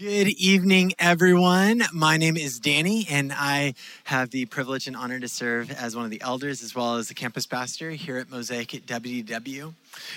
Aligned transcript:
Good 0.00 0.28
evening, 0.28 0.94
everyone. 0.98 1.82
My 1.92 2.16
name 2.16 2.38
is 2.38 2.58
Danny, 2.58 3.06
and 3.10 3.34
I 3.34 3.74
have 4.04 4.30
the 4.30 4.46
privilege 4.46 4.86
and 4.86 4.96
honor 4.96 5.20
to 5.20 5.28
serve 5.28 5.70
as 5.70 5.94
one 5.94 6.06
of 6.06 6.10
the 6.10 6.22
elders 6.22 6.62
as 6.62 6.74
well 6.74 6.96
as 6.96 7.08
the 7.08 7.14
campus 7.14 7.44
pastor 7.44 7.90
here 7.90 8.16
at 8.16 8.30
Mosaic 8.30 8.74
at 8.74 8.86
WDW. 8.86 9.74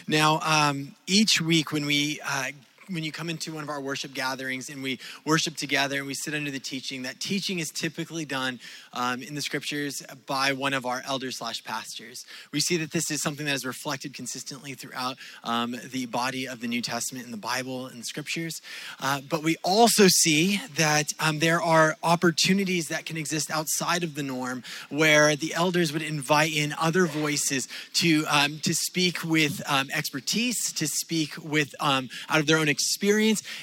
Now, 0.07 0.39
um, 0.39 0.96
each 1.05 1.41
week 1.41 1.73
when 1.73 1.85
we 1.85 2.21
uh, 2.25 2.51
when 2.93 3.03
you 3.03 3.11
come 3.11 3.29
into 3.29 3.53
one 3.53 3.63
of 3.63 3.69
our 3.69 3.81
worship 3.81 4.13
gatherings 4.13 4.69
and 4.69 4.83
we 4.83 4.99
worship 5.25 5.55
together 5.55 5.97
and 5.97 6.07
we 6.07 6.13
sit 6.13 6.33
under 6.33 6.51
the 6.51 6.59
teaching, 6.59 7.01
that 7.01 7.19
teaching 7.19 7.59
is 7.59 7.71
typically 7.71 8.26
done 8.26 8.59
um, 8.94 9.23
in 9.23 9.35
the 9.35 9.41
scriptures 9.41 10.03
by 10.27 10.53
one 10.53 10.73
of 10.73 10.85
our 10.85 11.01
elders 11.05 11.37
slash 11.37 11.63
pastors. 11.63 12.26
We 12.51 12.59
see 12.59 12.77
that 12.77 12.91
this 12.91 13.09
is 13.09 13.21
something 13.21 13.45
that 13.45 13.55
is 13.55 13.65
reflected 13.65 14.13
consistently 14.13 14.73
throughout 14.76 15.17
um, 15.44 15.76
the 15.91 16.05
body 16.05 16.48
of 16.48 16.62
the 16.62 16.67
New 16.67 16.81
Testament 16.81 17.26
in 17.26 17.31
the 17.31 17.38
Bible 17.38 17.88
and 17.88 17.99
the 17.99 18.05
scriptures. 18.05 18.62
Uh, 18.99 19.21
but 19.27 19.44
we 19.44 19.55
also 19.63 20.07
see 20.07 20.62
that 20.75 21.13
um, 21.20 21.39
there 21.39 21.62
are 21.62 21.98
opportunities 22.04 22.88
that 22.90 23.05
can 23.05 23.18
exist 23.18 23.49
outside 23.49 24.04
of 24.04 24.16
the 24.16 24.23
norm 24.23 24.63
where 24.90 25.35
the 25.35 25.54
elders 25.54 25.91
would 25.91 26.02
invite 26.02 26.55
in 26.55 26.73
other 26.80 27.05
voices 27.05 27.68
to, 27.94 28.26
um, 28.30 28.60
to 28.60 28.73
speak 28.73 29.23
with 29.23 29.62
um, 29.68 29.90
expertise, 29.94 30.71
to 30.73 30.88
speak 30.88 31.32
with 31.44 31.73
um, 31.80 32.10
out 32.30 32.40
of 32.40 32.46
their 32.46 32.57
own 32.57 32.70
experience 32.70 32.83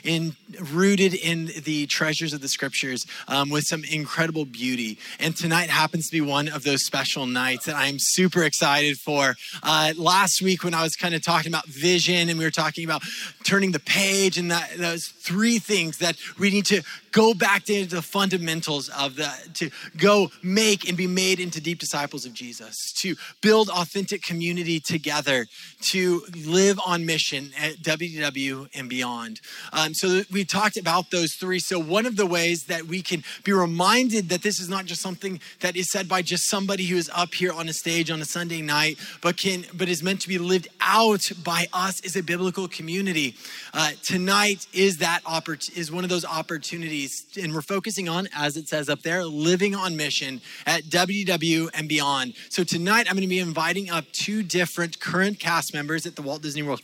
in 0.04 0.36
rooted 0.72 1.14
in 1.14 1.50
the 1.64 1.86
treasures 1.86 2.32
of 2.32 2.40
the 2.40 2.48
scriptures 2.48 3.06
um, 3.28 3.50
with 3.50 3.64
some 3.64 3.84
incredible 3.84 4.44
beauty. 4.44 4.98
And 5.18 5.36
tonight 5.36 5.70
happens 5.70 6.06
to 6.06 6.12
be 6.12 6.20
one 6.20 6.48
of 6.48 6.64
those 6.64 6.84
special 6.84 7.26
nights 7.26 7.66
that 7.66 7.76
I'm 7.76 7.96
super 7.98 8.42
excited 8.44 8.98
for. 8.98 9.36
Uh, 9.62 9.92
last 9.96 10.42
week, 10.42 10.64
when 10.64 10.74
I 10.74 10.82
was 10.82 10.96
kind 10.96 11.14
of 11.14 11.22
talking 11.22 11.50
about 11.50 11.66
vision 11.66 12.28
and 12.28 12.38
we 12.38 12.44
were 12.44 12.50
talking 12.50 12.84
about 12.84 13.02
turning 13.44 13.72
the 13.72 13.80
page 13.80 14.38
and 14.38 14.50
that, 14.50 14.70
those 14.76 15.08
three 15.08 15.58
things 15.58 15.98
that 15.98 16.16
we 16.38 16.50
need 16.50 16.66
to 16.66 16.82
go 17.12 17.34
back 17.34 17.64
to 17.64 17.86
the 17.86 18.02
fundamentals 18.02 18.88
of 18.90 19.16
the 19.16 19.30
to 19.54 19.70
go 19.96 20.30
make 20.42 20.88
and 20.88 20.96
be 20.96 21.06
made 21.06 21.40
into 21.40 21.60
deep 21.60 21.78
disciples 21.78 22.24
of 22.24 22.32
Jesus, 22.32 22.92
to 22.98 23.16
build 23.40 23.68
authentic 23.68 24.22
community 24.22 24.80
together, 24.80 25.46
to 25.90 26.22
live 26.46 26.78
on 26.86 27.06
mission 27.06 27.50
at 27.58 27.76
WDW 27.76 28.68
and 28.74 28.88
beyond. 28.88 29.40
Um, 29.72 29.94
so 29.94 30.22
we 30.30 30.44
talked 30.44 30.76
about 30.76 31.10
those 31.10 31.34
three. 31.34 31.58
So 31.58 31.78
one 31.78 32.06
of 32.06 32.16
the 32.16 32.26
ways 32.26 32.64
that 32.64 32.84
we 32.84 33.02
can 33.02 33.24
be 33.44 33.52
reminded 33.52 34.28
that 34.28 34.42
this 34.42 34.60
is 34.60 34.68
not 34.68 34.86
just 34.86 35.00
something 35.00 35.40
that 35.60 35.76
is 35.76 35.90
said 35.90 36.08
by 36.08 36.22
just 36.22 36.48
somebody 36.48 36.84
who 36.84 36.96
is 36.96 37.10
up 37.14 37.34
here 37.34 37.52
on 37.52 37.68
a 37.68 37.72
stage 37.72 38.10
on 38.10 38.20
a 38.20 38.24
Sunday 38.24 38.62
night, 38.62 38.98
but 39.20 39.36
can 39.36 39.64
but 39.74 39.88
is 39.88 40.02
meant 40.02 40.20
to 40.20 40.28
be 40.28 40.38
lived 40.38 40.68
out 40.80 41.30
by 41.44 41.66
us 41.72 42.04
as 42.04 42.16
a 42.16 42.22
biblical 42.22 42.68
community. 42.68 43.34
Uh, 43.74 43.92
tonight 44.02 44.66
is 44.72 44.98
that 44.98 45.22
oppor- 45.24 45.76
is 45.76 45.90
one 45.90 46.04
of 46.04 46.10
those 46.10 46.24
opportunities 46.24 46.99
and 47.40 47.54
we're 47.54 47.62
focusing 47.62 48.08
on, 48.08 48.28
as 48.34 48.56
it 48.56 48.68
says 48.68 48.88
up 48.88 49.02
there, 49.02 49.24
living 49.24 49.74
on 49.74 49.96
mission 49.96 50.40
at 50.66 50.84
WDW 50.84 51.68
and 51.74 51.88
beyond. 51.88 52.34
So 52.48 52.64
tonight, 52.64 53.06
I'm 53.08 53.14
going 53.14 53.22
to 53.22 53.28
be 53.28 53.38
inviting 53.38 53.90
up 53.90 54.04
two 54.12 54.42
different 54.42 55.00
current 55.00 55.38
cast 55.38 55.72
members 55.72 56.06
at 56.06 56.16
the 56.16 56.22
Walt 56.22 56.42
Disney 56.42 56.62
World 56.62 56.82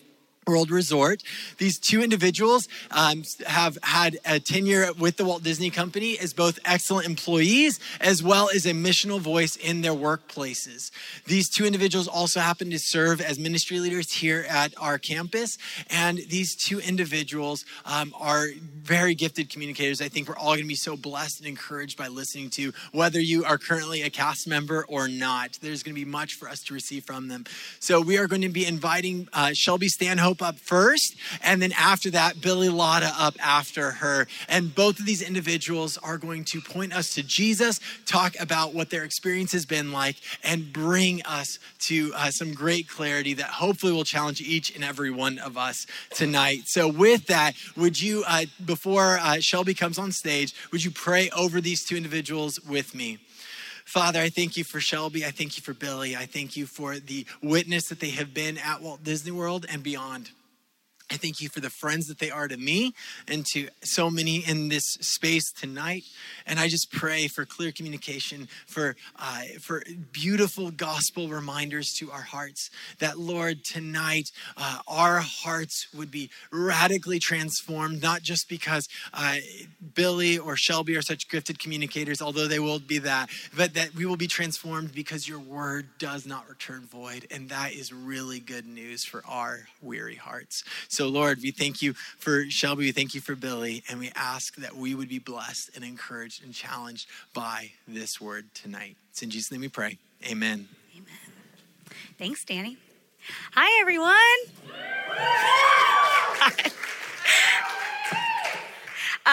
World 0.49 0.71
Resort. 0.71 1.25
These 1.59 1.81
two 1.81 2.05
individuals 2.05 2.69
um, 2.93 3.25
have 3.49 3.79
had 3.83 4.17
a 4.25 4.39
tenure 4.39 4.93
with 4.97 5.17
the 5.17 5.25
Walt 5.25 5.43
Disney 5.43 5.71
Company 5.71 6.17
as 6.21 6.33
both 6.33 6.61
excellent 6.65 7.05
employees 7.05 7.81
as 8.01 8.23
well 8.23 8.49
as 8.55 8.65
a 8.65 8.71
missional 8.71 9.19
voice 9.19 9.57
in 9.57 9.81
their 9.81 9.93
workplaces. 9.93 10.93
These 11.25 11.49
two 11.49 11.67
individuals 11.67 12.07
also 12.07 12.39
happen 12.39 12.71
to 12.71 12.79
serve 12.79 13.21
as 13.21 13.41
ministry 13.41 13.81
leaders 13.81 14.13
here 14.13 14.47
at 14.49 14.73
our 14.81 14.99
campus, 14.99 15.59
and 15.91 16.19
these 16.19 16.55
two 16.55 16.79
individuals 16.79 17.65
um, 17.85 18.15
are 18.17 18.47
very 18.81 19.17
gifted 19.17 19.51
communicators. 19.51 20.01
I 20.01 20.07
think 20.07 20.29
we're 20.29 20.37
all 20.37 20.53
going 20.53 20.61
to 20.61 20.69
be 20.69 20.77
so 20.77 20.97
blessed 20.97 21.41
and 21.41 21.49
encouraged 21.49 21.99
by 21.99 22.07
listening 22.07 22.51
to 22.51 22.73
whether 22.93 23.19
you 23.19 23.45
are 23.45 23.59
currently 23.59 24.03
a 24.03 24.11
cast 24.11 24.47
member 24.47 24.87
or 24.89 25.09
not. 25.09 25.59
There's 25.61 25.83
going 25.83 25.97
to 25.97 26.01
be 26.01 26.09
much 26.09 26.35
for 26.35 26.49
us 26.49 26.63
to 26.65 26.75
receive 26.75 27.03
from 27.05 27.27
them. 27.27 27.47
So 27.81 28.01
we 28.01 28.17
are 28.17 28.29
going 28.29 28.43
to 28.43 28.49
be 28.49 28.65
inviting 28.65 29.29
uh, 29.33 29.53
Shelby 29.53 29.89
Stanhope 29.89 30.36
up 30.43 30.57
first, 30.57 31.17
and 31.43 31.61
then 31.61 31.73
after 31.73 32.11
that, 32.11 32.41
Billy 32.41 32.69
Lotta 32.69 33.13
up 33.19 33.35
after 33.41 33.93
her. 33.93 34.27
And 34.49 34.75
both 34.75 34.99
of 35.01 35.07
these 35.07 35.23
individuals 35.23 35.99
are 35.99 36.19
going 36.19 36.45
to 36.47 36.61
point 36.61 36.93
us 36.93 37.15
to 37.15 37.23
Jesus, 37.23 37.81
talk 38.05 38.35
about 38.39 38.75
what 38.75 38.91
their 38.91 39.05
experience 39.05 39.53
has 39.53 39.67
been 39.67 39.93
like, 39.93 40.17
and 40.43 40.73
bring 40.73 41.23
us 41.23 41.59
to 41.81 42.13
uh, 42.15 42.31
some 42.31 42.55
great 42.55 42.89
clarity 42.89 43.35
that 43.35 43.47
hopefully 43.47 43.93
will 43.93 44.05
challenge 44.05 44.41
each 44.41 44.75
and 44.75 44.85
every 44.85 45.11
one 45.11 45.39
of 45.39 45.57
us 45.57 45.87
tonight. 46.11 46.63
So, 46.67 46.89
with 46.89 47.27
that, 47.27 47.55
would 47.77 48.01
you, 48.01 48.25
uh, 48.27 48.47
before 48.65 49.19
uh, 49.19 49.41
Shelby 49.41 49.75
comes 49.75 49.99
on 49.99 50.13
stage, 50.13 50.55
would 50.73 50.85
you 50.85 50.91
pray 50.91 51.31
over 51.31 51.61
these 51.61 51.85
two 51.85 51.97
individuals 51.97 52.61
with 52.61 52.95
me? 52.95 53.19
Father, 53.87 54.21
I 54.21 54.31
thank 54.31 54.57
you 54.57 54.65
for 54.65 54.81
Shelby. 54.81 55.25
I 55.25 55.31
thank 55.31 55.57
you 55.57 55.63
for 55.63 55.73
Billy. 55.73 56.17
I 56.17 56.27
thank 56.27 56.57
you 56.57 56.67
for 56.67 56.99
the 56.99 57.25
witness 57.41 57.89
that 57.89 58.01
they 58.01 58.11
have 58.11 58.35
been 58.35 58.59
at 58.59 58.83
Walt 58.83 59.05
Disney 59.05 59.31
World 59.31 59.65
and 59.71 59.83
beyond. 59.83 60.31
I 61.09 61.17
thank 61.17 61.41
you 61.41 61.49
for 61.49 61.61
the 61.61 61.71
friends 61.71 62.09
that 62.09 62.19
they 62.19 62.33
are 62.33 62.49
to 62.49 62.57
me 62.57 62.93
and 63.29 63.47
to 63.53 63.69
so 63.85 64.11
many 64.11 64.39
in 64.39 64.69
this 64.69 64.85
space 65.01 65.53
tonight. 65.53 66.03
And 66.47 66.59
I 66.59 66.67
just 66.69 66.91
pray 66.91 67.29
for 67.29 67.45
clear 67.45 67.71
communication, 67.71 68.49
for, 68.67 68.97
uh, 69.17 69.43
for 69.61 69.85
beautiful 70.11 70.73
gospel 70.73 71.29
reminders 71.29 71.93
to 72.01 72.11
our 72.11 72.23
hearts. 72.23 72.71
That, 72.99 73.21
Lord, 73.21 73.65
tonight 73.65 74.31
uh, 74.57 74.79
our 74.89 75.21
hearts 75.21 75.87
would 75.95 76.11
be 76.11 76.29
radically 76.51 77.21
transformed, 77.21 78.03
not 78.03 78.23
just 78.23 78.49
because 78.49 78.89
uh, 79.15 79.37
Billy 79.95 80.39
or 80.39 80.57
Shelby 80.57 80.97
are 80.97 81.03
such 81.03 81.29
gifted 81.29 81.61
communicators, 81.61 82.21
although 82.21 82.49
they 82.49 82.59
will 82.59 82.81
be 82.81 82.99
that, 82.99 83.31
but 83.57 83.75
that 83.75 83.95
we 83.95 84.07
will 84.07 84.17
be 84.17 84.27
transformed 84.27 84.93
because 84.93 85.29
your 85.29 85.39
word 85.39 85.87
does 86.01 86.27
not 86.27 86.49
return 86.49 86.81
void. 86.81 87.29
And 87.31 87.49
that 87.51 87.75
is 87.75 87.93
really 87.93 88.41
good 88.41 88.67
news 88.67 89.05
for 89.05 89.23
our 89.29 89.69
weary 89.81 90.17
hearts. 90.17 90.65
So, 90.97 91.09
Lord, 91.09 91.43
we 91.43 91.51
thank 91.51 91.83
you 91.83 91.93
for 91.93 92.49
Shelby, 92.49 92.87
we 92.87 92.93
thank 92.93 93.15
you 93.15 93.21
for 93.21 93.35
Billy, 93.35 93.83
and 93.91 94.01
we 94.01 94.11
ask 94.15 94.57
that 94.57 94.75
we 94.75 94.95
would 94.95 95.11
be 95.11 95.19
blessed 95.19 95.69
and 95.75 95.85
encouraged 95.85 96.43
and 96.43 96.55
challenged 96.55 97.07
by 97.35 97.73
this 97.87 98.19
word 98.19 98.47
tonight. 98.55 98.97
It's 99.11 99.23
in 99.23 99.29
Jesus' 99.29 99.53
name 99.53 99.61
we 99.61 99.69
pray. 99.69 99.99
Amen. 100.25 100.69
Amen. 100.95 101.19
Thanks, 102.17 102.47
Danny. 102.47 102.79
Hi, 103.53 103.79
everyone. 103.79 104.17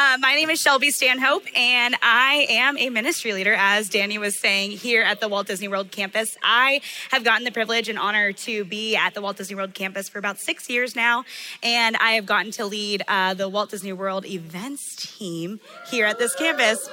Uh, 0.06 0.18
my 0.19 0.36
name 0.36 0.50
is 0.50 0.59
Shelby 0.59 0.91
Stanhope, 0.91 1.46
and 1.56 1.96
I 2.02 2.46
am 2.50 2.78
a 2.78 2.90
ministry 2.90 3.31
leader, 3.31 3.53
as 3.53 3.88
Danny 3.88 4.18
was 4.18 4.38
saying, 4.38 4.72
here 4.72 5.02
at 5.02 5.22
the 5.22 5.30
Walt 5.30 5.47
Disney 5.47 5.69
World 5.69 5.91
campus. 5.91 6.38
I 6.44 6.81
have 7.12 7.24
gotten 7.24 7.46
the 7.46 7.53
privilege 7.53 7.88
and 7.88 7.97
honor 7.97 8.34
to 8.34 8.66
be 8.66 8.97
at 8.97 9.13
the 9.13 9.22
Walt 9.22 9.38
Disney 9.38 9.56
World 9.56 9.74
campus 9.74 10.09
for 10.09 10.19
about 10.19 10.42
six 10.42 10.69
years 10.69 10.94
now, 10.94 11.24
and 11.63 11.96
I 12.02 12.12
have 12.13 12.25
gotten 12.25 12.52
to 12.52 12.66
lead 12.66 13.03
uh, 13.08 13.34
the 13.34 13.47
Walt 13.47 13.69
Disney 13.69 13.94
World 13.94 14.25
events 14.25 14.97
team 14.97 15.62
here 15.90 16.06
at 16.06 16.19
this 16.19 16.36
campus 16.36 16.90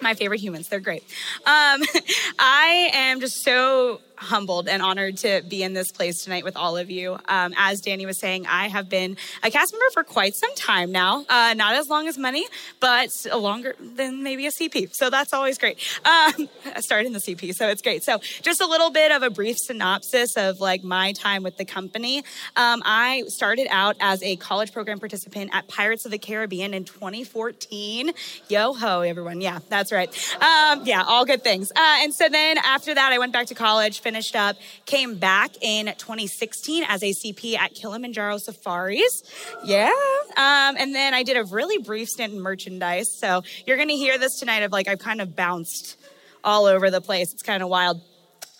my 0.00 0.14
favorite 0.14 0.40
humans. 0.40 0.68
They're 0.68 0.80
great. 0.80 1.02
Um, 1.46 1.82
I 2.38 2.90
am 2.92 3.20
just 3.20 3.42
so 3.42 4.00
humbled 4.16 4.68
and 4.68 4.82
honored 4.82 5.16
to 5.18 5.42
be 5.48 5.62
in 5.62 5.74
this 5.74 5.90
place 5.90 6.22
tonight 6.22 6.44
with 6.44 6.56
all 6.56 6.76
of 6.76 6.90
you. 6.90 7.18
Um, 7.28 7.54
as 7.56 7.80
Danny 7.80 8.06
was 8.06 8.18
saying, 8.18 8.46
I 8.46 8.68
have 8.68 8.88
been 8.88 9.16
a 9.42 9.50
cast 9.50 9.72
member 9.72 9.90
for 9.92 10.04
quite 10.04 10.34
some 10.34 10.54
time 10.54 10.92
now. 10.92 11.24
Uh, 11.28 11.54
not 11.54 11.74
as 11.74 11.88
long 11.88 12.08
as 12.08 12.18
money, 12.18 12.46
but 12.80 13.10
longer 13.34 13.74
than 13.80 14.22
maybe 14.22 14.46
a 14.46 14.50
CP. 14.50 14.94
So 14.94 15.10
that's 15.10 15.32
always 15.32 15.58
great. 15.58 15.78
Um, 16.04 16.48
I 16.74 16.80
started 16.80 17.06
in 17.06 17.12
the 17.12 17.18
CP, 17.18 17.54
so 17.54 17.68
it's 17.68 17.82
great. 17.82 18.02
So 18.04 18.18
just 18.42 18.60
a 18.60 18.66
little 18.66 18.90
bit 18.90 19.12
of 19.12 19.22
a 19.22 19.30
brief 19.30 19.56
synopsis 19.58 20.36
of 20.36 20.60
like 20.60 20.84
my 20.84 21.12
time 21.12 21.42
with 21.42 21.56
the 21.56 21.64
company. 21.64 22.18
Um, 22.56 22.82
I 22.84 23.24
started 23.28 23.66
out 23.70 23.96
as 24.00 24.22
a 24.22 24.36
college 24.36 24.72
program 24.72 24.98
participant 24.98 25.50
at 25.52 25.68
Pirates 25.68 26.04
of 26.04 26.10
the 26.10 26.18
Caribbean 26.18 26.74
in 26.74 26.84
2014. 26.84 28.12
Yo 28.48 28.74
ho, 28.74 29.00
everyone. 29.00 29.40
Yeah, 29.40 29.58
that's 29.68 29.92
right. 29.92 30.08
Um, 30.36 30.82
yeah, 30.84 31.02
all 31.06 31.24
good 31.24 31.42
things. 31.42 31.70
Uh, 31.72 31.98
and 32.00 32.14
so 32.14 32.28
then 32.28 32.58
after 32.58 32.94
that, 32.94 33.12
I 33.12 33.18
went 33.18 33.32
back 33.32 33.46
to 33.46 33.54
college, 33.54 34.02
finished 34.04 34.36
up, 34.36 34.56
came 34.86 35.16
back 35.16 35.50
in 35.60 35.86
2016 35.86 36.84
as 36.86 37.02
a 37.02 37.12
CP 37.12 37.56
at 37.56 37.74
Kilimanjaro 37.74 38.38
Safaris. 38.38 39.22
Yeah. 39.64 39.90
Um, 40.36 40.76
and 40.78 40.94
then 40.94 41.14
I 41.14 41.22
did 41.24 41.36
a 41.36 41.44
really 41.44 41.82
brief 41.82 42.08
stint 42.08 42.32
in 42.32 42.40
merchandise. 42.40 43.06
So 43.18 43.42
you're 43.66 43.76
going 43.76 43.88
to 43.88 43.96
hear 43.96 44.18
this 44.18 44.38
tonight 44.38 44.62
of 44.62 44.70
like, 44.70 44.86
I've 44.86 45.00
kind 45.00 45.20
of 45.20 45.34
bounced 45.34 45.96
all 46.44 46.66
over 46.66 46.90
the 46.90 47.00
place. 47.00 47.32
It's 47.32 47.42
kind 47.42 47.62
of 47.62 47.68
wild. 47.68 48.00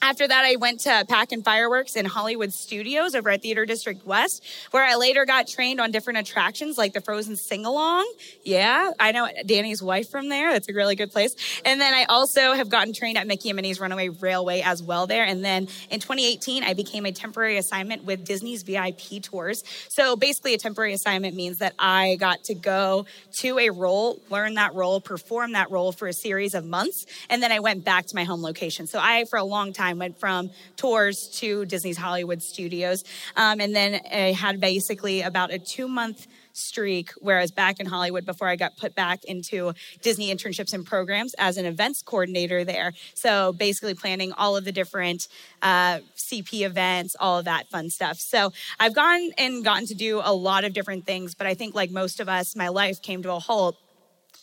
After 0.04 0.28
that, 0.28 0.44
I 0.44 0.56
went 0.56 0.80
to 0.80 1.06
Pack 1.08 1.32
and 1.32 1.42
Fireworks 1.42 1.96
in 1.96 2.04
Hollywood 2.04 2.52
Studios 2.52 3.14
over 3.14 3.30
at 3.30 3.40
Theater 3.40 3.64
District 3.64 4.04
West, 4.04 4.44
where 4.70 4.84
I 4.84 4.96
later 4.96 5.24
got 5.24 5.48
trained 5.48 5.80
on 5.80 5.92
different 5.92 6.18
attractions 6.18 6.76
like 6.76 6.92
the 6.92 7.00
Frozen 7.00 7.36
Sing 7.36 7.64
Along. 7.64 8.06
Yeah, 8.42 8.90
I 9.00 9.12
know 9.12 9.30
Danny's 9.46 9.82
wife 9.82 10.10
from 10.10 10.28
there. 10.28 10.52
That's 10.52 10.68
a 10.68 10.74
really 10.74 10.94
good 10.94 11.10
place. 11.10 11.34
And 11.64 11.80
then 11.80 11.94
I 11.94 12.04
also 12.04 12.52
have 12.52 12.68
gotten 12.68 12.92
trained 12.92 13.16
at 13.16 13.26
Mickey 13.26 13.48
and 13.48 13.56
Minnie's 13.56 13.80
Runaway 13.80 14.10
Railway 14.10 14.60
as 14.60 14.82
well 14.82 15.06
there. 15.06 15.24
And 15.24 15.42
then 15.42 15.68
in 15.88 16.00
2018, 16.00 16.64
I 16.64 16.74
became 16.74 17.06
a 17.06 17.12
temporary 17.12 17.56
assignment 17.56 18.04
with 18.04 18.26
Disney's 18.26 18.62
VIP 18.62 19.22
tours. 19.22 19.64
So 19.88 20.16
basically, 20.16 20.52
a 20.52 20.58
temporary 20.58 20.92
assignment 20.92 21.34
means 21.34 21.60
that 21.60 21.72
I 21.78 22.16
got 22.16 22.44
to 22.44 22.54
go 22.54 23.06
to 23.38 23.58
a 23.58 23.70
role, 23.70 24.20
learn 24.28 24.52
that 24.56 24.74
role, 24.74 25.00
perform 25.00 25.52
that 25.52 25.70
role 25.70 25.92
for 25.92 26.08
a 26.08 26.12
series 26.12 26.52
of 26.52 26.66
months, 26.66 27.06
and 27.30 27.42
then 27.42 27.52
I 27.52 27.60
went 27.60 27.86
back 27.86 28.04
to 28.08 28.14
my 28.14 28.24
home 28.24 28.42
location. 28.42 28.86
So 28.86 28.98
I, 29.00 29.24
for 29.30 29.38
a 29.38 29.44
long 29.44 29.72
time, 29.72 29.93
time, 29.93 29.93
went 29.98 30.18
from 30.18 30.50
tours 30.76 31.28
to 31.34 31.64
Disney's 31.66 31.96
Hollywood 31.96 32.42
studios. 32.42 33.04
Um, 33.36 33.60
and 33.60 33.74
then 33.74 34.00
I 34.10 34.32
had 34.32 34.60
basically 34.60 35.22
about 35.22 35.52
a 35.52 35.58
two 35.58 35.88
month 35.88 36.26
streak 36.54 37.10
where 37.18 37.38
I 37.38 37.42
was 37.42 37.50
back 37.50 37.80
in 37.80 37.86
Hollywood 37.86 38.24
before 38.24 38.48
I 38.48 38.56
got 38.56 38.76
put 38.76 38.94
back 38.94 39.24
into 39.24 39.74
Disney 40.02 40.34
internships 40.34 40.72
and 40.72 40.86
programs 40.86 41.34
as 41.34 41.56
an 41.56 41.66
events 41.66 42.00
coordinator 42.02 42.64
there. 42.64 42.92
So 43.14 43.52
basically 43.52 43.94
planning 43.94 44.32
all 44.32 44.56
of 44.56 44.64
the 44.64 44.72
different 44.72 45.28
uh, 45.62 45.98
CP 46.16 46.64
events, 46.64 47.16
all 47.18 47.38
of 47.38 47.44
that 47.46 47.68
fun 47.68 47.90
stuff. 47.90 48.18
So 48.18 48.52
I've 48.78 48.94
gone 48.94 49.30
and 49.36 49.64
gotten 49.64 49.86
to 49.88 49.94
do 49.94 50.20
a 50.22 50.32
lot 50.32 50.64
of 50.64 50.72
different 50.72 51.06
things, 51.06 51.34
but 51.34 51.46
I 51.46 51.54
think 51.54 51.74
like 51.74 51.90
most 51.90 52.20
of 52.20 52.28
us, 52.28 52.56
my 52.56 52.68
life 52.68 53.02
came 53.02 53.22
to 53.24 53.32
a 53.32 53.38
halt 53.38 53.76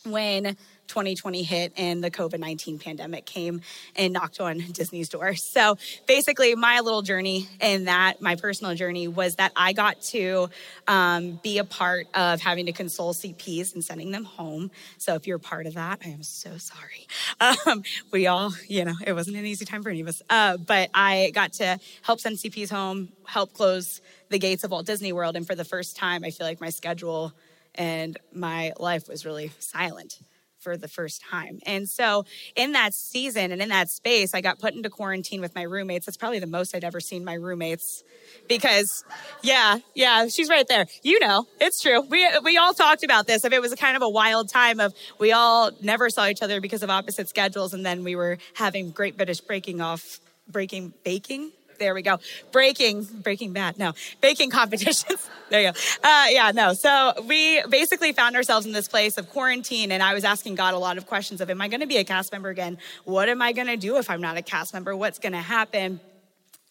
when 0.04 0.56
2020 0.92 1.42
hit 1.42 1.72
and 1.78 2.04
the 2.04 2.10
COVID 2.10 2.38
19 2.38 2.78
pandemic 2.78 3.24
came 3.24 3.62
and 3.96 4.12
knocked 4.12 4.40
on 4.40 4.58
Disney's 4.72 5.08
door. 5.08 5.34
So 5.34 5.78
basically, 6.06 6.54
my 6.54 6.80
little 6.80 7.00
journey 7.00 7.48
in 7.60 7.86
that, 7.86 8.20
my 8.20 8.36
personal 8.36 8.74
journey, 8.74 9.08
was 9.08 9.36
that 9.36 9.52
I 9.56 9.72
got 9.72 10.02
to 10.02 10.50
um, 10.86 11.40
be 11.42 11.56
a 11.56 11.64
part 11.64 12.08
of 12.14 12.42
having 12.42 12.66
to 12.66 12.72
console 12.72 13.14
CPs 13.14 13.72
and 13.72 13.82
sending 13.82 14.10
them 14.10 14.24
home. 14.24 14.70
So 14.98 15.14
if 15.14 15.26
you're 15.26 15.38
part 15.38 15.66
of 15.66 15.74
that, 15.74 16.00
I 16.04 16.10
am 16.10 16.22
so 16.22 16.58
sorry. 16.58 17.06
Um, 17.40 17.82
we 18.12 18.28
all, 18.28 18.52
you 18.68 18.84
know, 18.84 18.94
it 19.04 19.14
wasn't 19.14 19.36
an 19.36 19.44
easy 19.46 19.64
time 19.64 19.82
for 19.82 19.90
any 19.90 20.00
of 20.00 20.06
us, 20.06 20.22
uh, 20.30 20.58
but 20.58 20.90
I 20.94 21.32
got 21.34 21.54
to 21.54 21.78
help 22.02 22.20
send 22.20 22.36
CPs 22.36 22.70
home, 22.70 23.08
help 23.24 23.52
close 23.52 24.00
the 24.28 24.38
gates 24.38 24.62
of 24.62 24.70
Walt 24.70 24.86
Disney 24.86 25.12
World. 25.12 25.34
And 25.34 25.44
for 25.46 25.54
the 25.54 25.64
first 25.64 25.96
time, 25.96 26.24
I 26.24 26.30
feel 26.30 26.46
like 26.46 26.60
my 26.60 26.70
schedule 26.70 27.32
and 27.74 28.16
my 28.32 28.72
life 28.78 29.08
was 29.08 29.24
really 29.24 29.50
silent 29.58 30.20
for 30.62 30.76
the 30.76 30.88
first 30.88 31.22
time. 31.22 31.58
And 31.66 31.88
so 31.88 32.24
in 32.56 32.72
that 32.72 32.94
season 32.94 33.52
and 33.52 33.60
in 33.60 33.68
that 33.70 33.90
space, 33.90 34.34
I 34.34 34.40
got 34.40 34.58
put 34.58 34.74
into 34.74 34.88
quarantine 34.90 35.40
with 35.40 35.54
my 35.54 35.62
roommates. 35.62 36.06
That's 36.06 36.16
probably 36.16 36.38
the 36.38 36.46
most 36.46 36.74
I'd 36.74 36.84
ever 36.84 37.00
seen 37.00 37.24
my 37.24 37.34
roommates 37.34 38.04
because 38.48 39.04
yeah, 39.42 39.78
yeah, 39.94 40.28
she's 40.28 40.48
right 40.48 40.66
there. 40.68 40.86
You 41.02 41.20
know, 41.20 41.46
it's 41.60 41.80
true. 41.80 42.00
We 42.02 42.28
we 42.44 42.56
all 42.56 42.74
talked 42.74 43.02
about 43.04 43.26
this. 43.26 43.44
If 43.44 43.52
it 43.52 43.60
was 43.60 43.72
a 43.72 43.76
kind 43.76 43.96
of 43.96 44.02
a 44.02 44.08
wild 44.08 44.48
time 44.48 44.80
of 44.80 44.94
we 45.18 45.32
all 45.32 45.70
never 45.82 46.10
saw 46.10 46.26
each 46.26 46.42
other 46.42 46.60
because 46.60 46.82
of 46.82 46.90
opposite 46.90 47.28
schedules 47.28 47.74
and 47.74 47.84
then 47.84 48.04
we 48.04 48.16
were 48.16 48.38
having 48.54 48.90
great 48.90 49.16
British 49.16 49.40
breaking 49.40 49.80
off 49.80 50.20
breaking 50.48 50.92
baking 51.04 51.52
there 51.82 51.94
we 51.94 52.02
go. 52.02 52.18
Breaking, 52.52 53.02
breaking 53.02 53.52
bad. 53.52 53.76
No, 53.76 53.92
baking 54.20 54.50
competitions. 54.50 55.28
there 55.50 55.62
you 55.62 55.72
go. 55.72 55.78
Uh, 56.02 56.26
yeah, 56.30 56.52
no. 56.54 56.74
So 56.74 57.12
we 57.26 57.60
basically 57.68 58.12
found 58.12 58.36
ourselves 58.36 58.66
in 58.66 58.72
this 58.72 58.86
place 58.86 59.18
of 59.18 59.28
quarantine, 59.30 59.90
and 59.90 60.02
I 60.02 60.14
was 60.14 60.24
asking 60.24 60.54
God 60.54 60.74
a 60.74 60.78
lot 60.78 60.96
of 60.96 61.06
questions 61.06 61.40
of, 61.40 61.50
am 61.50 61.60
I 61.60 61.66
going 61.66 61.80
to 61.80 61.86
be 61.86 61.96
a 61.96 62.04
cast 62.04 62.30
member 62.32 62.50
again? 62.50 62.78
What 63.04 63.28
am 63.28 63.42
I 63.42 63.52
going 63.52 63.66
to 63.66 63.76
do 63.76 63.96
if 63.96 64.08
I'm 64.08 64.20
not 64.20 64.36
a 64.36 64.42
cast 64.42 64.72
member? 64.72 64.96
What's 64.96 65.18
going 65.18 65.32
to 65.32 65.38
happen? 65.38 66.00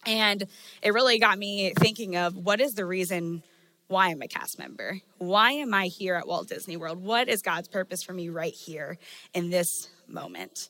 And 0.05 0.47
it 0.81 0.93
really 0.93 1.19
got 1.19 1.37
me 1.37 1.73
thinking 1.77 2.15
of 2.15 2.35
what 2.35 2.61
is 2.61 2.73
the 2.73 2.85
reason 2.85 3.43
why 3.91 4.07
I'm 4.07 4.21
a 4.21 4.27
cast 4.27 4.57
member? 4.57 5.01
Why 5.17 5.51
am 5.51 5.73
I 5.73 5.87
here 5.87 6.15
at 6.15 6.25
Walt 6.25 6.47
Disney 6.47 6.77
World? 6.77 7.03
What 7.03 7.27
is 7.27 7.41
God's 7.41 7.67
purpose 7.67 8.01
for 8.01 8.13
me 8.13 8.29
right 8.29 8.53
here 8.53 8.97
in 9.33 9.49
this 9.49 9.89
moment? 10.07 10.69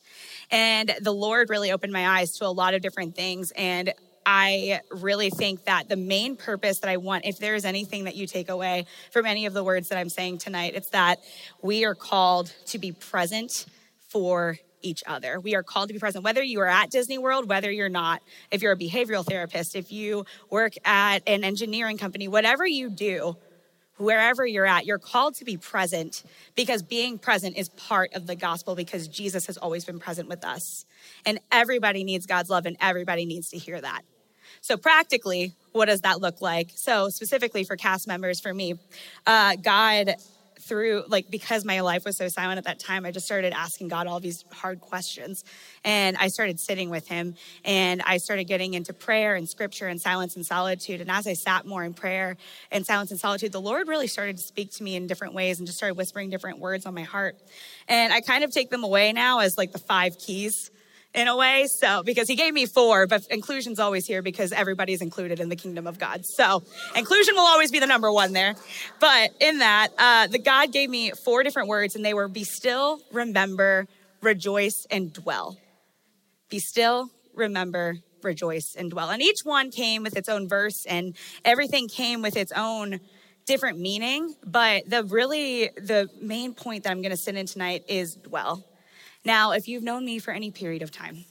And 0.49 0.93
the 0.99 1.13
Lord 1.13 1.51
really 1.51 1.71
opened 1.71 1.93
my 1.93 2.19
eyes 2.19 2.38
to 2.39 2.45
a 2.45 2.47
lot 2.47 2.73
of 2.73 2.81
different 2.81 3.15
things. 3.15 3.51
And 3.51 3.93
I 4.25 4.81
really 4.91 5.29
think 5.29 5.65
that 5.65 5.89
the 5.89 5.95
main 5.95 6.35
purpose 6.35 6.79
that 6.79 6.89
I 6.89 6.97
want, 6.97 7.25
if 7.25 7.39
there 7.39 7.56
is 7.56 7.65
anything 7.65 8.06
that 8.06 8.15
you 8.15 8.27
take 8.27 8.50
away 8.50 8.85
from 9.12 9.25
any 9.25 9.45
of 9.45 9.53
the 9.53 9.63
words 9.63 9.89
that 9.89 9.97
I'm 9.97 10.09
saying 10.09 10.39
tonight, 10.39 10.73
it's 10.75 10.89
that 10.89 11.19
we 11.62 11.85
are 11.85 11.95
called 11.95 12.53
to 12.68 12.77
be 12.77 12.91
present 12.91 13.65
for 14.09 14.57
each 14.81 15.03
other. 15.07 15.39
We 15.39 15.56
are 15.56 15.63
called 15.63 15.89
to 15.89 15.94
be 15.94 16.00
present, 16.00 16.23
whether 16.23 16.44
you 16.44 16.59
are 16.62 16.68
at 16.68 16.89
Disney 16.89 17.18
World, 17.18 17.47
whether 17.47 17.71
you're 17.71 17.89
not, 17.89 18.21
if 18.51 18.62
you're 18.62 18.73
a 18.73 18.77
behavioral 18.77 19.25
therapist, 19.25 19.75
if 19.75 19.91
you 19.91 20.25
work 20.50 20.74
at 20.85 21.19
an 21.27 21.44
engineering 21.44 21.97
company, 21.97 22.27
whatever 22.27 22.65
you 22.65 22.89
do, 22.89 23.38
wherever 23.97 24.45
you're 24.45 24.65
at, 24.65 24.85
you're 24.85 24.97
called 24.97 25.35
to 25.35 25.45
be 25.45 25.57
present 25.57 26.24
because 26.56 26.81
being 26.81 27.19
present 27.19 27.56
is 27.56 27.69
part 27.69 28.13
of 28.13 28.25
the 28.27 28.35
gospel 28.35 28.75
because 28.75 29.07
Jesus 29.07 29.45
has 29.45 29.57
always 29.57 29.85
been 29.85 30.00
present 30.00 30.27
with 30.27 30.44
us. 30.44 30.85
And 31.25 31.39
everybody 31.51 32.03
needs 32.03 32.25
God's 32.25 32.50
love 32.50 32.65
and 32.65 32.75
everybody 32.81 33.25
needs 33.25 33.50
to 33.50 33.57
hear 33.57 33.79
that. 33.79 34.01
So, 34.62 34.78
practically, 34.78 35.54
what 35.72 35.86
does 35.86 36.02
that 36.02 36.22
look 36.22 36.42
like? 36.42 36.72
So, 36.75 37.10
specifically 37.10 37.63
for 37.63 37.75
cast 37.75 38.08
members, 38.08 38.40
for 38.40 38.54
me, 38.54 38.75
uh, 39.25 39.56
God 39.56 40.16
through 40.62 41.04
like 41.08 41.30
because 41.30 41.66
my 41.66 41.81
life 41.81 42.06
was 42.06 42.16
so 42.16 42.28
silent 42.28 42.58
at 42.60 42.63
that 42.66 42.80
time 42.80 43.04
i 43.06 43.12
just 43.12 43.25
started 43.25 43.52
asking 43.52 43.88
god 43.88 44.08
all 44.08 44.19
these 44.19 44.46
hard 44.52 44.80
questions. 44.80 45.44
And 45.84 46.16
i 46.18 46.28
started 46.28 46.60
sitting 46.60 46.90
with 46.90 47.08
him 47.08 47.36
and 47.66 48.02
i 48.06 48.18
started 48.18 48.46
getting 48.46 48.74
into 48.75 48.94
prayer 48.94 49.36
and 49.36 49.50
scripture 49.50 49.88
and 49.88 50.00
silence 50.00 50.36
and 50.36 50.46
solitude. 50.46 51.02
And 51.02 51.10
as 51.10 51.25
i 51.28 51.34
sat 51.34 51.66
more 51.66 51.84
in 51.84 51.94
prayer 51.94 52.38
and 52.72 52.86
silence 52.86 53.12
and 53.12 53.19
solitude 53.19 53.52
the 53.52 53.62
lord 53.62 53.88
really 53.88 54.08
started 54.08 54.38
to 54.38 54.44
speak 54.44 54.72
to 54.74 54.84
me 54.84 54.96
in 54.96 55.08
different 55.08 55.34
ways 55.34 55.60
and 55.60 55.66
just 55.66 55.78
started 55.78 55.96
whispering 55.96 56.30
different 56.30 56.60
words 56.60 56.86
on 56.86 56.94
my 56.94 57.04
heart. 57.04 57.36
And 57.88 58.13
i 58.13 58.22
kind 58.22 58.44
of 58.44 58.52
take 58.52 58.69
them 58.69 58.84
away 58.84 59.13
now 59.13 59.40
as 59.40 59.58
like 59.58 59.72
the 59.72 59.80
five 59.80 60.19
keys 60.19 60.69
in 61.13 61.28
a 61.28 61.36
way. 61.36 61.68
So, 61.68 62.04
because 62.04 62.28
he 62.28 62.36
gave 62.36 62.54
me 62.54 62.66
four, 62.66 63.08
but 63.08 63.25
inclusion's 63.28 63.80
always 63.80 64.06
here 64.06 64.22
because 64.22 64.52
everybody's 64.52 65.02
included 65.02 65.40
in 65.40 65.50
the 65.50 65.56
kingdom 65.56 65.88
of 65.88 66.00
God. 66.00 66.25
So, 66.25 66.63
inclusion 66.96 67.36
will 67.36 67.42
always 67.42 67.72
be 67.72 67.80
the 67.80 67.88
number 67.88 68.12
one 68.12 68.34
there. 68.34 68.56
But 69.00 69.31
in 69.40 69.60
that, 69.60 69.90
uh, 69.98 70.28
the 70.28 70.40
God 70.40 70.72
gave 70.72 70.90
me 70.90 71.12
four 71.12 71.44
different 71.44 71.68
words, 71.68 71.96
and 71.96 72.06
they 72.06 72.13
were 72.13 72.28
be 72.28 72.44
still, 72.44 73.02
remember, 73.12 73.88
rejoice, 74.22 74.86
and 74.90 75.12
dwell. 75.12 75.58
Be 76.50 76.60
still, 76.60 77.10
remember, 77.34 77.98
rejoice, 78.24 78.75
and 78.78 78.92
dwell. 78.92 79.10
And 79.10 79.22
each 79.22 79.40
one 79.44 79.72
came 79.72 80.04
with 80.04 80.16
its 80.16 80.30
own 80.30 80.48
verse, 80.48 80.86
and 80.86 81.16
everything 81.44 81.88
came 81.88 82.22
with 82.22 82.38
its 82.38 82.52
own 82.56 83.00
different 83.48 83.80
meaning. 83.80 84.36
But 84.46 84.90
the 84.90 85.04
really, 85.04 85.69
the 85.75 86.10
main 86.22 86.54
point 86.54 86.84
that 86.84 86.92
I'm 86.92 87.02
going 87.02 87.12
to 87.12 87.18
sit 87.18 87.36
in 87.36 87.48
tonight 87.48 87.84
is 87.88 88.16
dwell 88.16 88.63
now, 89.23 89.51
if 89.51 89.68
you've 89.68 89.83
known 89.83 90.06
me 90.06 90.19
for 90.19 90.31
any 90.31 90.51
period 90.51 90.81
of 90.81 90.91
time, 90.91 91.25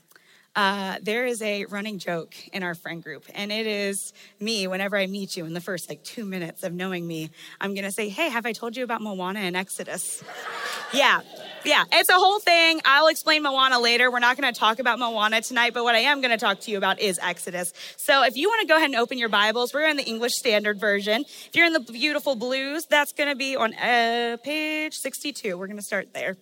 uh, 0.56 0.96
there 1.02 1.26
is 1.26 1.40
a 1.42 1.64
running 1.66 1.98
joke 1.98 2.34
in 2.52 2.64
our 2.64 2.74
friend 2.74 3.02
group, 3.04 3.24
and 3.34 3.52
it 3.52 3.66
is 3.66 4.12
me. 4.40 4.66
Whenever 4.66 4.96
I 4.96 5.06
meet 5.06 5.36
you 5.36 5.44
in 5.44 5.54
the 5.54 5.60
first 5.60 5.88
like 5.88 6.02
two 6.02 6.24
minutes 6.24 6.64
of 6.64 6.72
knowing 6.72 7.06
me, 7.06 7.30
I'm 7.60 7.72
gonna 7.72 7.92
say, 7.92 8.08
"Hey, 8.08 8.28
have 8.28 8.46
I 8.46 8.52
told 8.52 8.76
you 8.76 8.82
about 8.82 9.00
Moana 9.00 9.40
and 9.40 9.56
Exodus?" 9.56 10.24
yeah, 10.92 11.20
yeah, 11.64 11.84
it's 11.92 12.08
a 12.08 12.14
whole 12.14 12.40
thing. 12.40 12.80
I'll 12.84 13.06
explain 13.06 13.44
Moana 13.44 13.78
later. 13.78 14.10
We're 14.10 14.18
not 14.18 14.36
gonna 14.36 14.52
talk 14.52 14.80
about 14.80 14.98
Moana 14.98 15.40
tonight, 15.40 15.72
but 15.72 15.84
what 15.84 15.94
I 15.94 16.00
am 16.00 16.20
gonna 16.20 16.36
talk 16.36 16.58
to 16.60 16.70
you 16.72 16.78
about 16.78 17.00
is 17.00 17.20
Exodus. 17.22 17.72
So 17.96 18.24
if 18.24 18.36
you 18.36 18.48
want 18.48 18.62
to 18.62 18.66
go 18.66 18.76
ahead 18.76 18.90
and 18.90 18.96
open 18.96 19.18
your 19.18 19.28
Bibles, 19.28 19.72
we're 19.72 19.88
in 19.88 19.96
the 19.96 20.04
English 20.04 20.32
Standard 20.34 20.80
Version. 20.80 21.22
If 21.22 21.50
you're 21.54 21.66
in 21.66 21.72
the 21.72 21.80
beautiful 21.80 22.34
blues, 22.34 22.86
that's 22.90 23.12
gonna 23.12 23.36
be 23.36 23.54
on 23.54 23.72
uh, 23.74 24.36
page 24.42 24.94
62. 24.94 25.56
We're 25.56 25.68
gonna 25.68 25.80
start 25.80 26.12
there. 26.12 26.36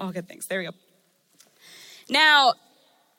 All 0.00 0.12
good 0.12 0.26
things. 0.26 0.46
There 0.46 0.58
we 0.58 0.64
go. 0.64 0.70
Now, 2.08 2.54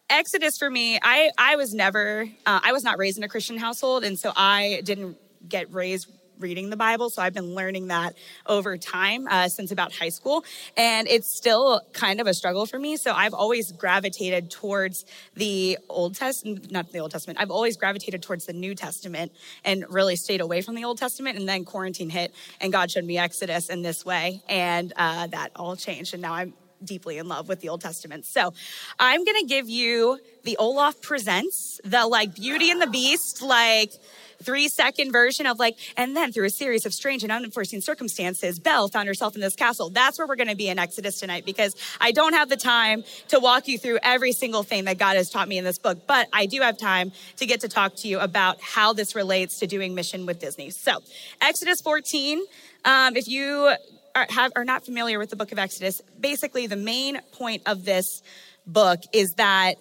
Exodus 0.09 0.57
for 0.57 0.69
me, 0.69 0.99
I, 1.01 1.29
I 1.37 1.55
was 1.55 1.75
never, 1.75 2.27
uh, 2.45 2.59
I 2.63 2.73
was 2.73 2.83
not 2.83 2.97
raised 2.97 3.19
in 3.19 3.23
a 3.23 3.29
Christian 3.29 3.57
household. 3.57 4.03
And 4.03 4.17
so 4.17 4.33
I 4.35 4.81
didn't 4.83 5.17
get 5.47 5.71
raised 5.71 6.07
reading 6.39 6.71
the 6.71 6.75
Bible. 6.75 7.11
So 7.11 7.21
I've 7.21 7.35
been 7.35 7.53
learning 7.53 7.87
that 7.87 8.15
over 8.47 8.75
time 8.77 9.27
uh, 9.29 9.47
since 9.47 9.71
about 9.71 9.93
high 9.93 10.09
school. 10.09 10.43
And 10.75 11.07
it's 11.07 11.37
still 11.37 11.81
kind 11.93 12.19
of 12.19 12.25
a 12.25 12.33
struggle 12.33 12.65
for 12.65 12.79
me. 12.79 12.97
So 12.97 13.13
I've 13.13 13.35
always 13.35 13.71
gravitated 13.71 14.49
towards 14.49 15.05
the 15.35 15.77
Old 15.87 16.15
Testament, 16.15 16.71
not 16.71 16.91
the 16.91 16.99
Old 16.99 17.11
Testament, 17.11 17.39
I've 17.39 17.51
always 17.51 17.77
gravitated 17.77 18.23
towards 18.23 18.45
the 18.45 18.53
New 18.53 18.73
Testament 18.73 19.31
and 19.63 19.85
really 19.87 20.15
stayed 20.15 20.41
away 20.41 20.61
from 20.61 20.73
the 20.73 20.83
Old 20.83 20.97
Testament. 20.97 21.37
And 21.37 21.47
then 21.47 21.63
quarantine 21.63 22.09
hit 22.09 22.33
and 22.59 22.73
God 22.73 22.89
showed 22.89 23.05
me 23.05 23.19
Exodus 23.19 23.69
in 23.69 23.83
this 23.83 24.03
way. 24.03 24.41
And 24.49 24.91
uh, 24.95 25.27
that 25.27 25.51
all 25.55 25.75
changed. 25.75 26.13
And 26.13 26.23
now 26.23 26.33
I'm 26.33 26.53
deeply 26.83 27.17
in 27.17 27.27
love 27.27 27.47
with 27.47 27.61
the 27.61 27.69
Old 27.69 27.81
Testament. 27.81 28.25
So 28.25 28.53
I'm 28.99 29.23
going 29.23 29.39
to 29.39 29.45
give 29.45 29.69
you 29.69 30.19
the 30.43 30.57
Olaf 30.57 31.01
Presents, 31.01 31.79
the 31.83 32.05
like 32.07 32.35
Beauty 32.35 32.71
and 32.71 32.81
the 32.81 32.87
Beast, 32.87 33.41
like 33.41 33.93
three 34.41 34.67
second 34.67 35.11
version 35.11 35.45
of 35.45 35.59
like, 35.59 35.77
and 35.97 36.15
then 36.15 36.31
through 36.31 36.45
a 36.45 36.49
series 36.49 36.85
of 36.85 36.93
strange 36.93 37.23
and 37.23 37.31
unforeseen 37.31 37.81
circumstances, 37.81 38.59
Belle 38.59 38.87
found 38.87 39.07
herself 39.07 39.35
in 39.35 39.41
this 39.41 39.55
castle. 39.55 39.89
That's 39.89 40.17
where 40.17 40.27
we're 40.27 40.35
going 40.35 40.49
to 40.49 40.55
be 40.55 40.67
in 40.67 40.79
Exodus 40.79 41.19
tonight 41.19 41.45
because 41.45 41.75
I 41.99 42.11
don't 42.11 42.33
have 42.33 42.49
the 42.49 42.57
time 42.57 43.03
to 43.29 43.39
walk 43.39 43.67
you 43.67 43.77
through 43.77 43.99
every 44.03 44.31
single 44.31 44.63
thing 44.63 44.85
that 44.85 44.97
God 44.97 45.15
has 45.15 45.29
taught 45.29 45.47
me 45.47 45.57
in 45.57 45.63
this 45.63 45.77
book, 45.77 46.07
but 46.07 46.27
I 46.33 46.45
do 46.45 46.61
have 46.61 46.77
time 46.77 47.11
to 47.37 47.45
get 47.45 47.61
to 47.61 47.67
talk 47.67 47.95
to 47.97 48.07
you 48.07 48.19
about 48.19 48.59
how 48.61 48.93
this 48.93 49.15
relates 49.15 49.59
to 49.59 49.67
doing 49.67 49.95
mission 49.95 50.25
with 50.25 50.39
Disney. 50.39 50.69
So, 50.71 50.99
Exodus 51.39 51.81
14, 51.81 52.43
um, 52.85 53.15
if 53.15 53.27
you 53.27 53.73
are, 54.15 54.27
have, 54.29 54.51
are 54.55 54.65
not 54.65 54.85
familiar 54.85 55.19
with 55.19 55.29
the 55.29 55.35
book 55.35 55.51
of 55.51 55.59
Exodus, 55.59 56.01
basically 56.19 56.67
the 56.67 56.75
main 56.75 57.19
point 57.31 57.63
of 57.65 57.85
this 57.85 58.21
book 58.65 58.99
is 59.13 59.33
that 59.37 59.75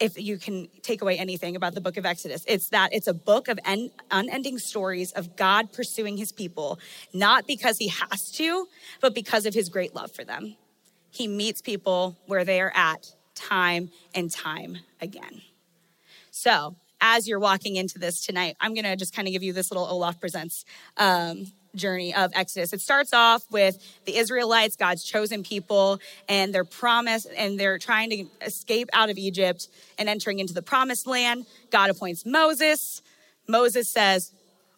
if 0.00 0.18
you 0.18 0.38
can 0.38 0.66
take 0.82 1.02
away 1.02 1.18
anything 1.18 1.56
about 1.56 1.74
the 1.74 1.80
book 1.80 1.98
of 1.98 2.06
Exodus, 2.06 2.42
it's 2.48 2.70
that 2.70 2.92
it's 2.92 3.06
a 3.06 3.12
book 3.12 3.48
of 3.48 3.58
en- 3.66 3.90
unending 4.10 4.58
stories 4.58 5.12
of 5.12 5.36
God 5.36 5.72
pursuing 5.72 6.16
his 6.16 6.32
people, 6.32 6.78
not 7.12 7.46
because 7.46 7.76
he 7.78 7.88
has 7.88 8.30
to, 8.32 8.66
but 9.00 9.14
because 9.14 9.44
of 9.44 9.52
his 9.52 9.68
great 9.68 9.94
love 9.94 10.10
for 10.10 10.24
them. 10.24 10.56
He 11.10 11.28
meets 11.28 11.60
people 11.60 12.16
where 12.26 12.44
they 12.44 12.60
are 12.60 12.72
at 12.74 13.14
time 13.34 13.90
and 14.14 14.30
time 14.30 14.78
again. 15.00 15.42
So, 16.30 16.76
as 17.02 17.26
you're 17.26 17.40
walking 17.40 17.76
into 17.76 17.98
this 17.98 18.24
tonight, 18.24 18.56
I'm 18.60 18.74
going 18.74 18.84
to 18.84 18.96
just 18.96 19.14
kind 19.14 19.26
of 19.26 19.32
give 19.32 19.42
you 19.42 19.52
this 19.52 19.70
little 19.70 19.86
Olaf 19.86 20.20
Presents 20.20 20.64
um, 20.96 21.46
journey 21.74 22.14
of 22.14 22.32
Exodus. 22.34 22.72
It 22.72 22.80
starts 22.80 23.12
off 23.12 23.44
with 23.50 23.78
the 24.04 24.16
Israelites, 24.16 24.76
God's 24.76 25.04
chosen 25.04 25.42
people, 25.42 26.00
and 26.28 26.54
their 26.54 26.64
promise, 26.64 27.26
and 27.26 27.58
they're 27.58 27.78
trying 27.78 28.10
to 28.10 28.26
escape 28.44 28.88
out 28.92 29.10
of 29.10 29.18
Egypt 29.18 29.68
and 29.98 30.08
entering 30.08 30.38
into 30.38 30.54
the 30.54 30.62
promised 30.62 31.06
land. 31.06 31.46
God 31.70 31.90
appoints 31.90 32.26
Moses. 32.26 33.02
Moses 33.46 33.88
says, 33.88 34.32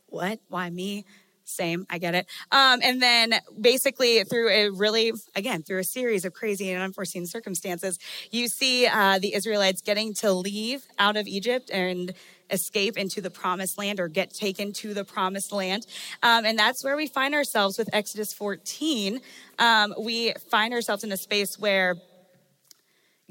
What? 0.08 0.40
Why 0.48 0.70
me? 0.70 1.04
Same, 1.44 1.86
I 1.90 1.98
get 1.98 2.14
it. 2.14 2.26
Um, 2.50 2.80
and 2.82 3.02
then 3.02 3.34
basically, 3.60 4.22
through 4.24 4.48
a 4.48 4.70
really, 4.70 5.12
again, 5.34 5.62
through 5.62 5.80
a 5.80 5.84
series 5.84 6.24
of 6.24 6.32
crazy 6.32 6.70
and 6.70 6.82
unforeseen 6.82 7.26
circumstances, 7.26 7.98
you 8.30 8.48
see 8.48 8.86
uh, 8.86 9.18
the 9.18 9.34
Israelites 9.34 9.82
getting 9.82 10.14
to 10.14 10.32
leave 10.32 10.86
out 10.98 11.16
of 11.16 11.26
Egypt 11.26 11.70
and 11.70 12.14
escape 12.50 12.96
into 12.96 13.20
the 13.20 13.30
promised 13.30 13.78
land 13.78 14.00
or 14.00 14.08
get 14.08 14.32
taken 14.34 14.72
to 14.74 14.94
the 14.94 15.04
promised 15.04 15.52
land. 15.52 15.86
Um, 16.22 16.44
and 16.44 16.58
that's 16.58 16.84
where 16.84 16.96
we 16.96 17.06
find 17.06 17.34
ourselves 17.34 17.78
with 17.78 17.88
Exodus 17.92 18.32
14. 18.32 19.20
Um, 19.58 19.94
we 19.98 20.32
find 20.50 20.74
ourselves 20.74 21.04
in 21.04 21.12
a 21.12 21.16
space 21.16 21.58
where 21.58 21.96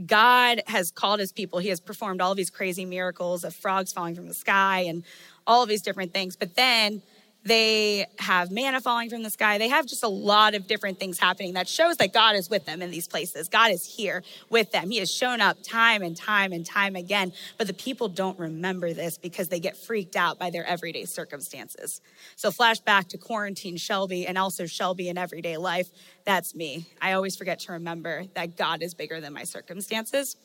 God 0.05 0.61
has 0.67 0.91
called 0.91 1.19
his 1.19 1.31
people. 1.31 1.59
He 1.59 1.69
has 1.69 1.79
performed 1.79 2.21
all 2.21 2.31
of 2.31 2.37
these 2.37 2.49
crazy 2.49 2.85
miracles 2.85 3.43
of 3.43 3.55
frogs 3.55 3.93
falling 3.93 4.15
from 4.15 4.27
the 4.27 4.33
sky 4.33 4.81
and 4.81 5.03
all 5.45 5.63
of 5.63 5.69
these 5.69 5.81
different 5.81 6.13
things. 6.13 6.35
But 6.35 6.55
then 6.55 7.01
they 7.43 8.05
have 8.19 8.51
manna 8.51 8.79
falling 8.81 9.09
from 9.09 9.23
the 9.23 9.29
sky. 9.29 9.57
They 9.57 9.69
have 9.69 9.87
just 9.87 10.03
a 10.03 10.07
lot 10.07 10.53
of 10.53 10.67
different 10.67 10.99
things 10.99 11.17
happening 11.17 11.53
that 11.53 11.67
shows 11.67 11.97
that 11.97 12.13
God 12.13 12.35
is 12.35 12.49
with 12.49 12.65
them 12.65 12.81
in 12.81 12.91
these 12.91 13.07
places. 13.07 13.49
God 13.49 13.71
is 13.71 13.83
here 13.83 14.21
with 14.49 14.71
them. 14.71 14.91
He 14.91 14.97
has 14.97 15.11
shown 15.11 15.41
up 15.41 15.57
time 15.63 16.03
and 16.03 16.15
time 16.15 16.51
and 16.51 16.63
time 16.63 16.95
again. 16.95 17.33
But 17.57 17.65
the 17.65 17.73
people 17.73 18.09
don't 18.09 18.37
remember 18.37 18.93
this 18.93 19.17
because 19.17 19.49
they 19.49 19.59
get 19.59 19.75
freaked 19.75 20.15
out 20.15 20.37
by 20.37 20.51
their 20.51 20.65
everyday 20.65 21.05
circumstances. 21.05 21.99
So, 22.35 22.51
flashback 22.51 23.07
to 23.09 23.17
quarantine 23.17 23.77
Shelby 23.77 24.27
and 24.27 24.37
also 24.37 24.67
Shelby 24.67 25.09
in 25.09 25.17
everyday 25.17 25.57
life. 25.57 25.89
That's 26.25 26.53
me. 26.53 26.85
I 27.01 27.13
always 27.13 27.35
forget 27.35 27.59
to 27.61 27.71
remember 27.71 28.25
that 28.35 28.55
God 28.55 28.83
is 28.83 28.93
bigger 28.93 29.19
than 29.19 29.33
my 29.33 29.43
circumstances. 29.43 30.35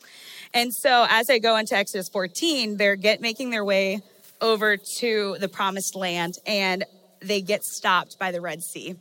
And 0.53 0.73
so, 0.73 1.05
as 1.07 1.29
I 1.29 1.37
go 1.37 1.57
into 1.57 1.75
Exodus 1.75 2.09
14, 2.09 2.77
they're 2.77 2.95
get, 2.95 3.21
making 3.21 3.51
their 3.51 3.63
way 3.63 4.01
over 4.41 4.77
to 4.77 5.37
the 5.39 5.47
promised 5.47 5.95
land 5.95 6.35
and 6.45 6.85
they 7.21 7.41
get 7.41 7.63
stopped 7.63 8.19
by 8.19 8.31
the 8.31 8.41
Red 8.41 8.63
Sea. 8.63 8.95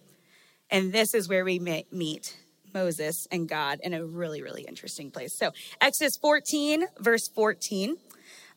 And 0.71 0.93
this 0.93 1.14
is 1.14 1.28
where 1.28 1.45
we 1.45 1.59
meet 1.59 2.37
Moses 2.75 3.26
and 3.31 3.49
God 3.49 3.81
in 3.83 3.95
a 3.95 4.05
really, 4.05 4.43
really 4.43 4.62
interesting 4.62 5.11
place. 5.11 5.33
So, 5.37 5.52
Exodus 5.81 6.16
14, 6.16 6.87
verse 6.99 7.28
14 7.28 7.97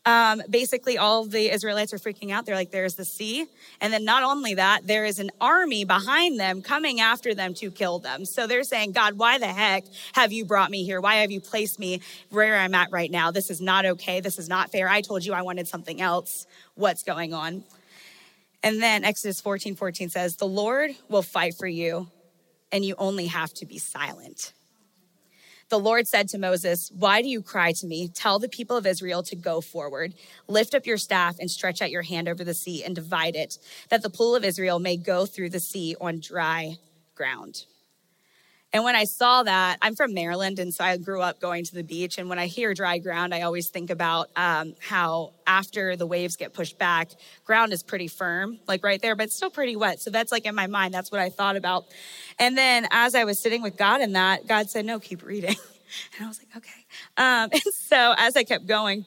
um, 0.06 0.42
basically 0.48 0.96
all 0.96 1.26
the 1.26 1.50
Israelites 1.52 1.92
are 1.92 1.98
freaking 1.98 2.30
out. 2.30 2.46
They're 2.46 2.54
like, 2.54 2.70
there's 2.70 2.94
the 2.94 3.04
sea. 3.04 3.46
And 3.80 3.92
then 3.92 4.04
not 4.04 4.22
only 4.22 4.54
that, 4.54 4.86
there 4.86 5.04
is 5.04 5.18
an 5.18 5.30
army 5.40 5.84
behind 5.84 6.40
them 6.40 6.62
coming 6.62 7.00
after 7.00 7.34
them 7.34 7.52
to 7.54 7.70
kill 7.70 7.98
them. 7.98 8.24
So 8.24 8.46
they're 8.46 8.64
saying, 8.64 8.92
God, 8.92 9.18
why 9.18 9.38
the 9.38 9.46
heck 9.46 9.84
have 10.14 10.32
you 10.32 10.44
brought 10.44 10.70
me 10.70 10.84
here? 10.84 11.00
Why 11.00 11.16
have 11.16 11.30
you 11.30 11.40
placed 11.40 11.78
me 11.78 12.00
where 12.30 12.56
I'm 12.56 12.74
at 12.74 12.90
right 12.90 13.10
now? 13.10 13.30
This 13.30 13.50
is 13.50 13.60
not 13.60 13.84
okay. 13.84 14.20
This 14.20 14.38
is 14.38 14.48
not 14.48 14.72
fair. 14.72 14.88
I 14.88 15.02
told 15.02 15.24
you 15.24 15.34
I 15.34 15.42
wanted 15.42 15.68
something 15.68 16.00
else. 16.00 16.46
What's 16.74 17.02
going 17.02 17.34
on? 17.34 17.64
And 18.62 18.82
then 18.82 19.04
Exodus 19.04 19.40
14 19.40 19.74
14 19.74 20.08
says, 20.08 20.36
The 20.36 20.46
Lord 20.46 20.90
will 21.08 21.22
fight 21.22 21.54
for 21.58 21.66
you, 21.66 22.08
and 22.72 22.84
you 22.84 22.94
only 22.98 23.26
have 23.26 23.52
to 23.54 23.66
be 23.66 23.78
silent. 23.78 24.52
The 25.70 25.78
Lord 25.78 26.08
said 26.08 26.28
to 26.30 26.38
Moses, 26.38 26.90
Why 26.92 27.22
do 27.22 27.28
you 27.28 27.42
cry 27.42 27.70
to 27.76 27.86
me? 27.86 28.08
Tell 28.08 28.40
the 28.40 28.48
people 28.48 28.76
of 28.76 28.86
Israel 28.86 29.22
to 29.22 29.36
go 29.36 29.60
forward. 29.60 30.14
Lift 30.48 30.74
up 30.74 30.84
your 30.84 30.96
staff 30.96 31.36
and 31.38 31.48
stretch 31.48 31.80
out 31.80 31.92
your 31.92 32.02
hand 32.02 32.28
over 32.28 32.42
the 32.42 32.54
sea 32.54 32.82
and 32.82 32.92
divide 32.92 33.36
it, 33.36 33.56
that 33.88 34.02
the 34.02 34.10
pool 34.10 34.34
of 34.34 34.44
Israel 34.44 34.80
may 34.80 34.96
go 34.96 35.26
through 35.26 35.50
the 35.50 35.60
sea 35.60 35.94
on 36.00 36.18
dry 36.18 36.78
ground. 37.14 37.66
And 38.72 38.84
when 38.84 38.94
I 38.94 39.04
saw 39.04 39.42
that, 39.42 39.78
I'm 39.82 39.96
from 39.96 40.14
Maryland, 40.14 40.60
and 40.60 40.72
so 40.72 40.84
I 40.84 40.96
grew 40.96 41.20
up 41.20 41.40
going 41.40 41.64
to 41.64 41.74
the 41.74 41.82
beach. 41.82 42.18
And 42.18 42.28
when 42.28 42.38
I 42.38 42.46
hear 42.46 42.72
dry 42.72 42.98
ground, 42.98 43.34
I 43.34 43.42
always 43.42 43.68
think 43.68 43.90
about 43.90 44.30
um, 44.36 44.74
how 44.78 45.32
after 45.44 45.96
the 45.96 46.06
waves 46.06 46.36
get 46.36 46.52
pushed 46.52 46.78
back, 46.78 47.10
ground 47.44 47.72
is 47.72 47.82
pretty 47.82 48.06
firm, 48.06 48.60
like 48.68 48.84
right 48.84 49.02
there, 49.02 49.16
but 49.16 49.30
still 49.30 49.50
pretty 49.50 49.74
wet. 49.74 50.00
So 50.00 50.10
that's 50.10 50.30
like 50.30 50.46
in 50.46 50.54
my 50.54 50.68
mind, 50.68 50.94
that's 50.94 51.10
what 51.10 51.20
I 51.20 51.30
thought 51.30 51.56
about. 51.56 51.86
And 52.38 52.56
then 52.56 52.86
as 52.92 53.16
I 53.16 53.24
was 53.24 53.40
sitting 53.40 53.60
with 53.60 53.76
God 53.76 54.00
in 54.00 54.12
that, 54.12 54.46
God 54.46 54.70
said, 54.70 54.84
No, 54.86 54.98
keep 54.98 55.24
reading. 55.24 55.56
And 56.16 56.24
I 56.24 56.28
was 56.28 56.38
like, 56.38 56.56
Okay. 56.56 56.86
Um, 57.16 57.48
and 57.52 57.74
so 57.74 58.14
as 58.16 58.36
I 58.36 58.44
kept 58.44 58.64
going, 58.64 59.04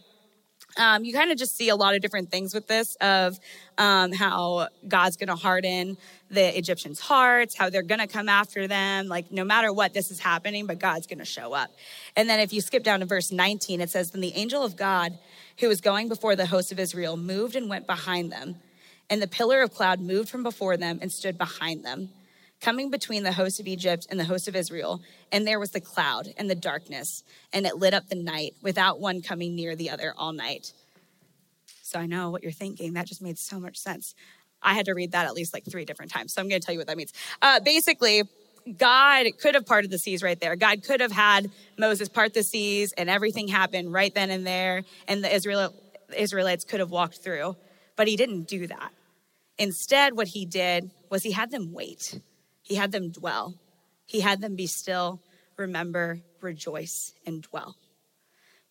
um, 0.78 1.04
you 1.04 1.14
kind 1.14 1.32
of 1.32 1.38
just 1.38 1.56
see 1.56 1.70
a 1.70 1.76
lot 1.76 1.96
of 1.96 2.02
different 2.02 2.32
things 2.32 2.54
with 2.54 2.68
this 2.68 2.96
of 3.02 3.40
um, 3.78 4.12
how 4.12 4.68
God's 4.88 5.18
going 5.18 5.30
to 5.30 5.36
harden 5.36 5.98
the 6.30 6.58
Egyptians' 6.58 7.00
hearts, 7.00 7.56
how 7.56 7.70
they're 7.70 7.84
going 7.84 8.00
to 8.00 8.08
come 8.08 8.28
after 8.28 8.68
them. 8.68 9.08
Like, 9.08 9.32
no 9.32 9.44
matter 9.44 9.72
what, 9.72 9.94
this 9.94 10.10
is 10.10 10.20
happening, 10.20 10.66
but 10.66 10.80
God's 10.80 11.08
going 11.08 11.20
to 11.20 11.26
show 11.26 11.54
up. 11.54 11.70
And 12.16 12.30
then 12.30 12.40
if 12.40 12.52
you 12.54 12.62
skip 12.62 12.84
down 12.84 13.02
to 13.02 13.06
verse 13.06 13.32
19, 13.32 13.82
it 13.82 13.90
says, 13.90 14.12
Then 14.12 14.22
the 14.22 14.34
angel 14.34 14.64
of 14.64 14.76
God, 14.76 15.18
who 15.60 15.68
was 15.68 15.82
going 15.82 16.10
before 16.10 16.36
the 16.36 16.48
host 16.48 16.72
of 16.72 16.80
Israel, 16.80 17.18
moved 17.18 17.56
and 17.56 17.70
went 17.70 17.86
behind 17.86 18.32
them. 18.32 18.56
And 19.10 19.22
the 19.22 19.28
pillar 19.28 19.62
of 19.62 19.74
cloud 19.74 20.00
moved 20.00 20.30
from 20.30 20.44
before 20.44 20.78
them 20.78 21.00
and 21.02 21.12
stood 21.12 21.38
behind 21.38 21.86
them, 21.86 22.10
coming 22.64 22.90
between 22.90 23.24
the 23.24 23.34
host 23.34 23.60
of 23.60 23.68
Egypt 23.68 24.08
and 24.10 24.20
the 24.20 24.24
host 24.24 24.48
of 24.48 24.56
Israel. 24.56 25.02
And 25.32 25.46
there 25.46 25.60
was 25.60 25.72
the 25.72 25.82
cloud 25.82 26.30
and 26.38 26.50
the 26.50 26.56
darkness, 26.56 27.24
and 27.52 27.66
it 27.66 27.76
lit 27.76 27.94
up 27.94 28.08
the 28.08 28.16
night 28.16 28.56
without 28.64 29.00
one 29.00 29.22
coming 29.22 29.54
near 29.54 29.76
the 29.76 29.90
other 29.90 30.14
all 30.18 30.32
night. 30.32 30.72
So 31.82 32.00
I 32.00 32.06
know 32.06 32.32
what 32.32 32.42
you're 32.42 32.52
thinking. 32.52 32.94
That 32.94 33.06
just 33.06 33.22
made 33.22 33.38
so 33.38 33.60
much 33.60 33.78
sense. 33.78 34.16
I 34.62 34.74
had 34.74 34.86
to 34.86 34.94
read 34.94 35.12
that 35.12 35.28
at 35.28 35.34
least 35.34 35.54
like 35.54 35.66
three 35.66 35.84
different 35.84 36.12
times. 36.12 36.34
So 36.34 36.42
I'm 36.42 36.48
going 36.48 36.62
to 36.62 36.66
tell 36.66 36.74
you 36.74 36.80
what 36.80 36.88
that 36.88 36.96
means. 36.96 37.12
Uh, 37.42 37.60
basically, 37.60 38.24
God 38.78 39.26
could 39.42 39.56
have 39.56 39.66
parted 39.66 39.92
the 39.92 40.00
seas 40.00 40.24
right 40.24 40.40
there. 40.40 40.56
God 40.56 40.84
could 40.84 41.02
have 41.02 41.12
had 41.12 41.52
Moses 41.78 42.08
part 42.08 42.34
the 42.34 42.44
seas 42.44 42.94
and 42.94 43.10
everything 43.10 43.50
happened 43.50 43.92
right 43.92 44.14
then 44.16 44.30
and 44.30 44.48
there, 44.48 44.84
and 45.08 45.22
the 45.22 45.36
Israel, 45.36 45.76
Israelites 46.16 46.64
could 46.64 46.80
have 46.80 46.92
walked 46.92 47.18
through. 47.18 47.58
But 47.98 48.08
he 48.08 48.16
didn't 48.16 48.48
do 48.48 48.68
that. 48.68 48.92
Instead, 49.58 50.16
what 50.16 50.30
he 50.30 50.46
did 50.46 50.90
was 51.10 51.24
he 51.24 51.32
had 51.32 51.52
them 51.52 51.74
wait, 51.74 52.20
he 52.64 52.76
had 52.76 52.92
them 52.92 53.12
dwell, 53.12 53.56
he 54.06 54.22
had 54.22 54.42
them 54.42 54.56
be 54.56 54.68
still, 54.68 55.22
remember, 55.58 56.22
rejoice, 56.42 57.14
and 57.26 57.44
dwell. 57.44 57.76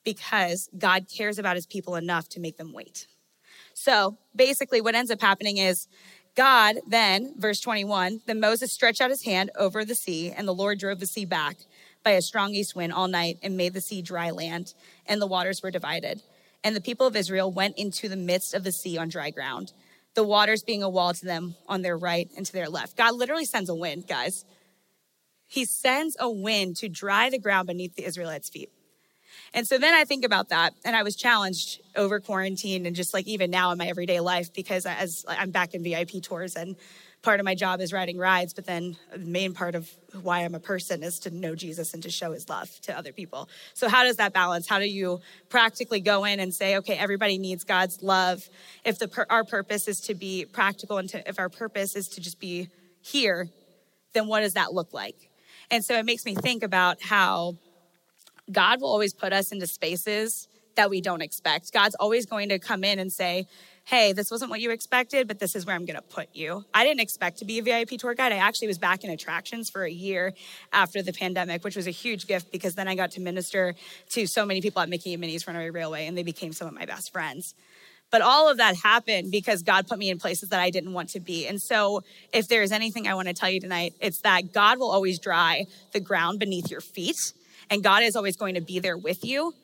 Because 0.05 0.69
God 0.77 1.07
cares 1.15 1.39
about 1.39 1.57
his 1.57 1.67
people 1.67 1.95
enough 1.95 2.29
to 2.31 2.41
make 2.41 2.57
them 2.57 2.73
wait. 2.73 3.07
So 3.75 4.19
basically, 4.35 4.81
what 4.81 4.95
ends 4.95 5.11
up 5.11 5.21
happening 5.21 5.59
is 5.59 5.87
God 6.35 6.77
then, 6.87 7.35
verse 7.37 7.61
21, 7.61 8.23
then 8.27 8.41
Moses 8.41 8.73
stretched 8.73 9.01
out 9.01 9.11
his 9.11 9.25
hand 9.25 9.51
over 9.57 9.85
the 9.85 9.95
sea, 9.95 10.31
and 10.31 10.49
the 10.49 10.55
Lord 10.55 10.79
drove 10.79 10.99
the 10.99 11.07
sea 11.07 11.25
back 11.27 11.59
by 12.03 12.13
a 12.13 12.23
strong 12.23 12.55
east 12.55 12.75
wind 12.75 12.93
all 12.93 13.07
night 13.07 13.39
and 13.43 13.57
made 13.57 13.75
the 13.75 13.81
sea 13.81 14.03
dry 14.03 14.31
land, 14.31 14.75
and 15.07 15.21
the 15.21 15.27
waters 15.27 15.63
were 15.63 15.71
divided. 15.71 16.23
And 16.65 16.75
the 16.75 16.81
people 16.81 17.07
of 17.07 17.17
Israel 17.17 17.53
went 17.53 17.77
into 17.77 18.09
the 18.09 18.17
midst 18.17 18.55
of 18.55 18.65
the 18.65 18.73
sea 18.73 18.97
on 18.97 19.09
dry 19.09 19.31
ground, 19.31 19.73
the 20.15 20.25
waters 20.25 20.63
being 20.63 20.83
a 20.83 20.89
wall 20.89 21.15
to 21.15 21.25
them 21.25 21.55
on 21.67 21.83
their 21.83 21.97
right 21.97 22.29
and 22.37 22.45
to 22.47 22.53
their 22.53 22.69
left. 22.69 22.97
God 22.97 23.15
literally 23.15 23.45
sends 23.45 23.71
a 23.71 23.75
wind, 23.75 24.07
guys. 24.07 24.45
He 25.47 25.65
sends 25.65 26.17
a 26.19 26.31
wind 26.31 26.77
to 26.77 26.89
dry 26.89 27.31
the 27.31 27.39
ground 27.39 27.69
beneath 27.69 27.95
the 27.95 28.05
Israelites' 28.05 28.49
feet. 28.49 28.71
And 29.55 29.67
so 29.67 29.79
then 29.79 29.93
I 29.95 30.05
think 30.05 30.25
about 30.25 30.49
that, 30.49 30.75
and 30.85 30.97
I 30.97 31.03
was 31.03 31.15
challenged 31.15 31.81
over 31.95 32.21
quarantine 32.21 32.87
and 32.87 32.97
just 32.97 33.13
like 33.13 33.27
even 33.27 33.51
now 33.51 33.71
in 33.71 33.79
my 33.79 33.87
everyday 33.87 34.21
life 34.21 34.53
because 34.53 34.87
as 34.87 35.25
I'm 35.29 35.51
back 35.51 35.75
in 35.75 35.83
VIP 35.83 36.23
tours 36.23 36.57
and 36.57 36.77
part 37.23 37.39
of 37.39 37.45
my 37.45 37.55
job 37.55 37.81
is 37.81 37.93
riding 37.93 38.19
rides, 38.19 38.53
but 38.53 38.67
then 38.67 38.97
the 39.13 39.19
main 39.19 39.55
part 39.55 39.75
of 39.75 39.89
why 40.23 40.41
I'm 40.41 40.55
a 40.55 40.61
person 40.61 41.03
is 41.03 41.21
to 41.21 41.31
know 41.31 41.55
Jesus 41.55 41.95
and 41.95 42.03
to 42.03 42.11
show 42.11 42.33
his 42.33 42.49
love 42.49 42.69
to 42.83 42.97
other 42.97 43.13
people. 43.13 43.49
So, 43.75 43.89
how 43.89 44.03
does 44.03 44.17
that 44.17 44.33
balance? 44.33 44.69
How 44.69 44.79
do 44.79 44.89
you 44.89 45.21
practically 45.49 46.01
go 46.01 46.25
in 46.25 46.41
and 46.41 46.53
say, 46.53 46.77
okay, 46.79 46.95
everybody 46.95 47.39
needs 47.39 47.65
God's 47.65 48.03
love? 48.03 48.43
If 48.85 48.99
the, 48.99 49.27
our 49.31 49.45
purpose 49.45 49.89
is 49.89 50.01
to 50.03 50.15
be 50.15 50.45
practical 50.45 50.99
and 50.99 51.09
to, 51.11 51.29
if 51.29 51.39
our 51.39 51.49
purpose 51.49 51.97
is 51.97 52.09
to 52.09 52.21
just 52.21 52.41
be 52.41 52.69
here, 53.01 53.49
then 54.13 54.27
what 54.27 54.41
does 54.41 54.55
that 54.55 54.73
look 54.73 54.93
like? 54.93 55.31
And 55.71 55.85
so 55.85 55.95
it 55.95 56.05
makes 56.05 56.25
me 56.25 56.35
think 56.35 56.63
about 56.63 57.01
how 57.03 57.57
God 58.51 58.81
will 58.81 58.91
always 58.91 59.15
put 59.15 59.33
us 59.33 59.53
into 59.53 59.67
spaces 59.67 60.49
that 60.75 60.91
we 60.91 61.01
don't 61.01 61.23
expect. 61.23 61.73
God's 61.73 61.95
always 61.97 62.27
going 62.27 62.49
to 62.49 62.59
come 62.59 62.85
in 62.85 62.99
and 62.99 63.13
say, 63.13 63.47
hey, 63.85 64.13
this 64.13 64.31
wasn't 64.31 64.51
what 64.51 64.61
you 64.61 64.71
expected, 64.71 65.27
but 65.27 65.39
this 65.39 65.57
is 65.57 65.67
where 65.67 65.75
I'm 65.75 65.85
going 65.85 65.97
to 65.97 66.03
put 66.03 66.29
you. 66.33 66.65
I 66.73 66.85
didn't 66.85 67.01
expect 67.01 67.39
to 67.39 67.45
be 67.45 67.59
a 67.59 67.63
VIP 67.63 67.91
tour 67.99 68.15
guide. 68.15 68.33
I 68.33 68.37
actually 68.37 68.69
was 68.69 68.79
back 68.79 69.05
in 69.05 69.11
attractions 69.11 69.71
for 69.71 69.85
a 69.85 69.91
year 69.91 70.35
after 70.73 71.03
the 71.03 71.13
pandemic, 71.13 71.65
which 71.65 71.77
was 71.77 71.87
a 71.87 71.91
huge 71.91 72.27
gift 72.27 72.53
because 72.53 72.75
then 72.75 72.87
I 72.87 72.95
got 72.95 73.13
to 73.13 73.21
minister 73.21 73.75
to 74.11 74.27
so 74.27 74.47
many 74.47 74.61
people 74.61 74.81
at 74.83 74.89
Mickey 74.89 75.15
and 75.15 75.21
Minnie's 75.21 75.47
Runaway 75.47 75.71
Railway, 75.71 76.07
and 76.07 76.17
they 76.17 76.23
became 76.23 76.53
some 76.53 76.69
of 76.69 76.75
my 76.75 76.87
best 76.87 77.13
friends. 77.13 77.55
But 78.11 78.21
all 78.21 78.51
of 78.51 78.59
that 78.59 78.77
happened 78.77 79.33
because 79.33 79.63
God 79.63 79.89
put 79.89 79.99
me 79.99 80.11
in 80.11 80.19
places 80.19 80.51
that 80.51 80.61
I 80.61 80.69
didn't 80.69 80.93
want 80.93 81.09
to 81.11 81.21
be. 81.21 81.47
And 81.47 81.61
so, 81.61 82.03
if 82.33 82.47
there's 82.47 82.71
anything 82.71 83.09
I 83.09 83.15
want 83.15 83.29
to 83.29 83.35
tell 83.35 83.49
you 83.49 83.59
tonight, 83.59 83.95
it's 84.01 84.21
that 84.21 84.53
God 84.53 84.79
will 84.79 84.91
always 84.91 85.19
dry 85.19 85.65
the 85.93 86.01
ground 86.01 86.39
beneath 86.39 86.71
your 86.71 86.83
feet, 86.83 87.17
and 87.71 87.83
God 87.83 88.03
is 88.03 88.15
always 88.15 88.37
going 88.37 88.55
to 88.55 88.61
be 88.61 88.79
there 88.79 88.99
with 88.99 89.25
you. 89.25 89.55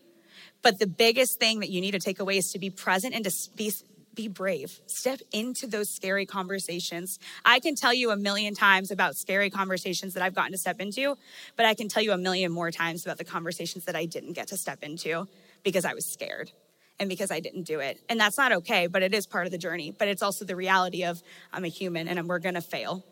But 0.62 0.78
the 0.78 0.86
biggest 0.86 1.38
thing 1.38 1.60
that 1.60 1.68
you 1.68 1.80
need 1.80 1.92
to 1.92 1.98
take 1.98 2.20
away 2.20 2.38
is 2.38 2.50
to 2.52 2.58
be 2.58 2.70
present 2.70 3.14
and 3.14 3.24
to 3.24 3.30
be, 3.54 3.70
be 4.14 4.28
brave. 4.28 4.80
Step 4.86 5.20
into 5.32 5.66
those 5.66 5.88
scary 5.94 6.26
conversations. 6.26 7.18
I 7.44 7.60
can 7.60 7.74
tell 7.74 7.94
you 7.94 8.10
a 8.10 8.16
million 8.16 8.54
times 8.54 8.90
about 8.90 9.14
scary 9.16 9.50
conversations 9.50 10.14
that 10.14 10.22
I've 10.22 10.34
gotten 10.34 10.52
to 10.52 10.58
step 10.58 10.80
into, 10.80 11.16
but 11.56 11.66
I 11.66 11.74
can 11.74 11.88
tell 11.88 12.02
you 12.02 12.12
a 12.12 12.18
million 12.18 12.52
more 12.52 12.70
times 12.70 13.04
about 13.04 13.18
the 13.18 13.24
conversations 13.24 13.84
that 13.84 13.96
I 13.96 14.06
didn't 14.06 14.32
get 14.32 14.48
to 14.48 14.56
step 14.56 14.82
into 14.82 15.28
because 15.62 15.84
I 15.84 15.94
was 15.94 16.10
scared 16.10 16.50
and 16.98 17.08
because 17.08 17.30
I 17.30 17.40
didn't 17.40 17.64
do 17.64 17.80
it. 17.80 18.00
And 18.08 18.18
that's 18.18 18.38
not 18.38 18.52
okay, 18.52 18.86
but 18.86 19.02
it 19.02 19.14
is 19.14 19.26
part 19.26 19.46
of 19.46 19.52
the 19.52 19.58
journey. 19.58 19.94
But 19.96 20.08
it's 20.08 20.22
also 20.22 20.44
the 20.44 20.56
reality 20.56 21.04
of 21.04 21.22
I'm 21.52 21.64
a 21.64 21.68
human 21.68 22.08
and 22.08 22.28
we're 22.28 22.38
gonna 22.38 22.60
fail. 22.60 23.04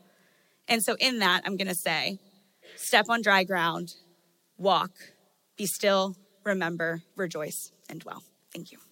And 0.69 0.83
so, 0.83 0.97
in 0.99 1.21
that, 1.21 1.43
I'm 1.45 1.57
gonna 1.57 1.75
say 1.75 2.19
step 2.77 3.07
on 3.09 3.23
dry 3.23 3.45
ground, 3.45 3.95
walk, 4.59 4.91
be 5.57 5.67
still, 5.67 6.17
remember, 6.45 7.03
rejoice, 7.15 7.71
and 7.89 8.01
dwell. 8.01 8.23
Thank 8.53 8.73
you. 8.73 8.86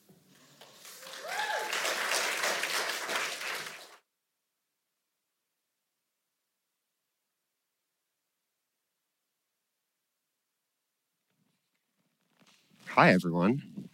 Hi, 12.94 13.10
everyone. 13.12 13.88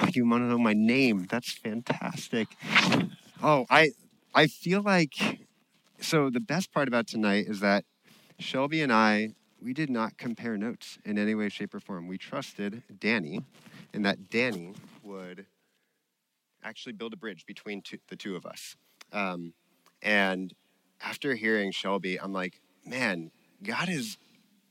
Oh, 0.00 0.08
you 0.14 0.24
want 0.24 0.44
to 0.44 0.46
know 0.46 0.56
my 0.56 0.72
name? 0.72 1.26
That's 1.28 1.50
fantastic. 1.52 2.46
Oh, 3.42 3.66
I 3.68 3.90
I 4.32 4.46
feel 4.46 4.82
like 4.82 5.16
so 5.98 6.30
the 6.30 6.38
best 6.38 6.70
part 6.70 6.86
about 6.86 7.08
tonight 7.08 7.46
is 7.48 7.58
that 7.58 7.84
Shelby 8.38 8.82
and 8.82 8.92
I 8.92 9.30
we 9.60 9.72
did 9.72 9.90
not 9.90 10.16
compare 10.16 10.56
notes 10.56 11.00
in 11.04 11.18
any 11.18 11.34
way, 11.34 11.48
shape, 11.48 11.74
or 11.74 11.80
form. 11.80 12.06
We 12.06 12.18
trusted 12.18 12.84
Danny, 13.00 13.40
and 13.92 14.06
that 14.06 14.30
Danny 14.30 14.74
would 15.02 15.46
actually 16.62 16.92
build 16.92 17.14
a 17.14 17.16
bridge 17.16 17.46
between 17.46 17.82
two, 17.82 17.98
the 18.06 18.14
two 18.14 18.36
of 18.36 18.46
us. 18.46 18.76
Um, 19.12 19.54
and 20.02 20.54
after 21.00 21.34
hearing 21.34 21.72
Shelby, 21.72 22.20
I'm 22.20 22.32
like, 22.32 22.60
man, 22.86 23.32
God 23.64 23.88
is 23.88 24.18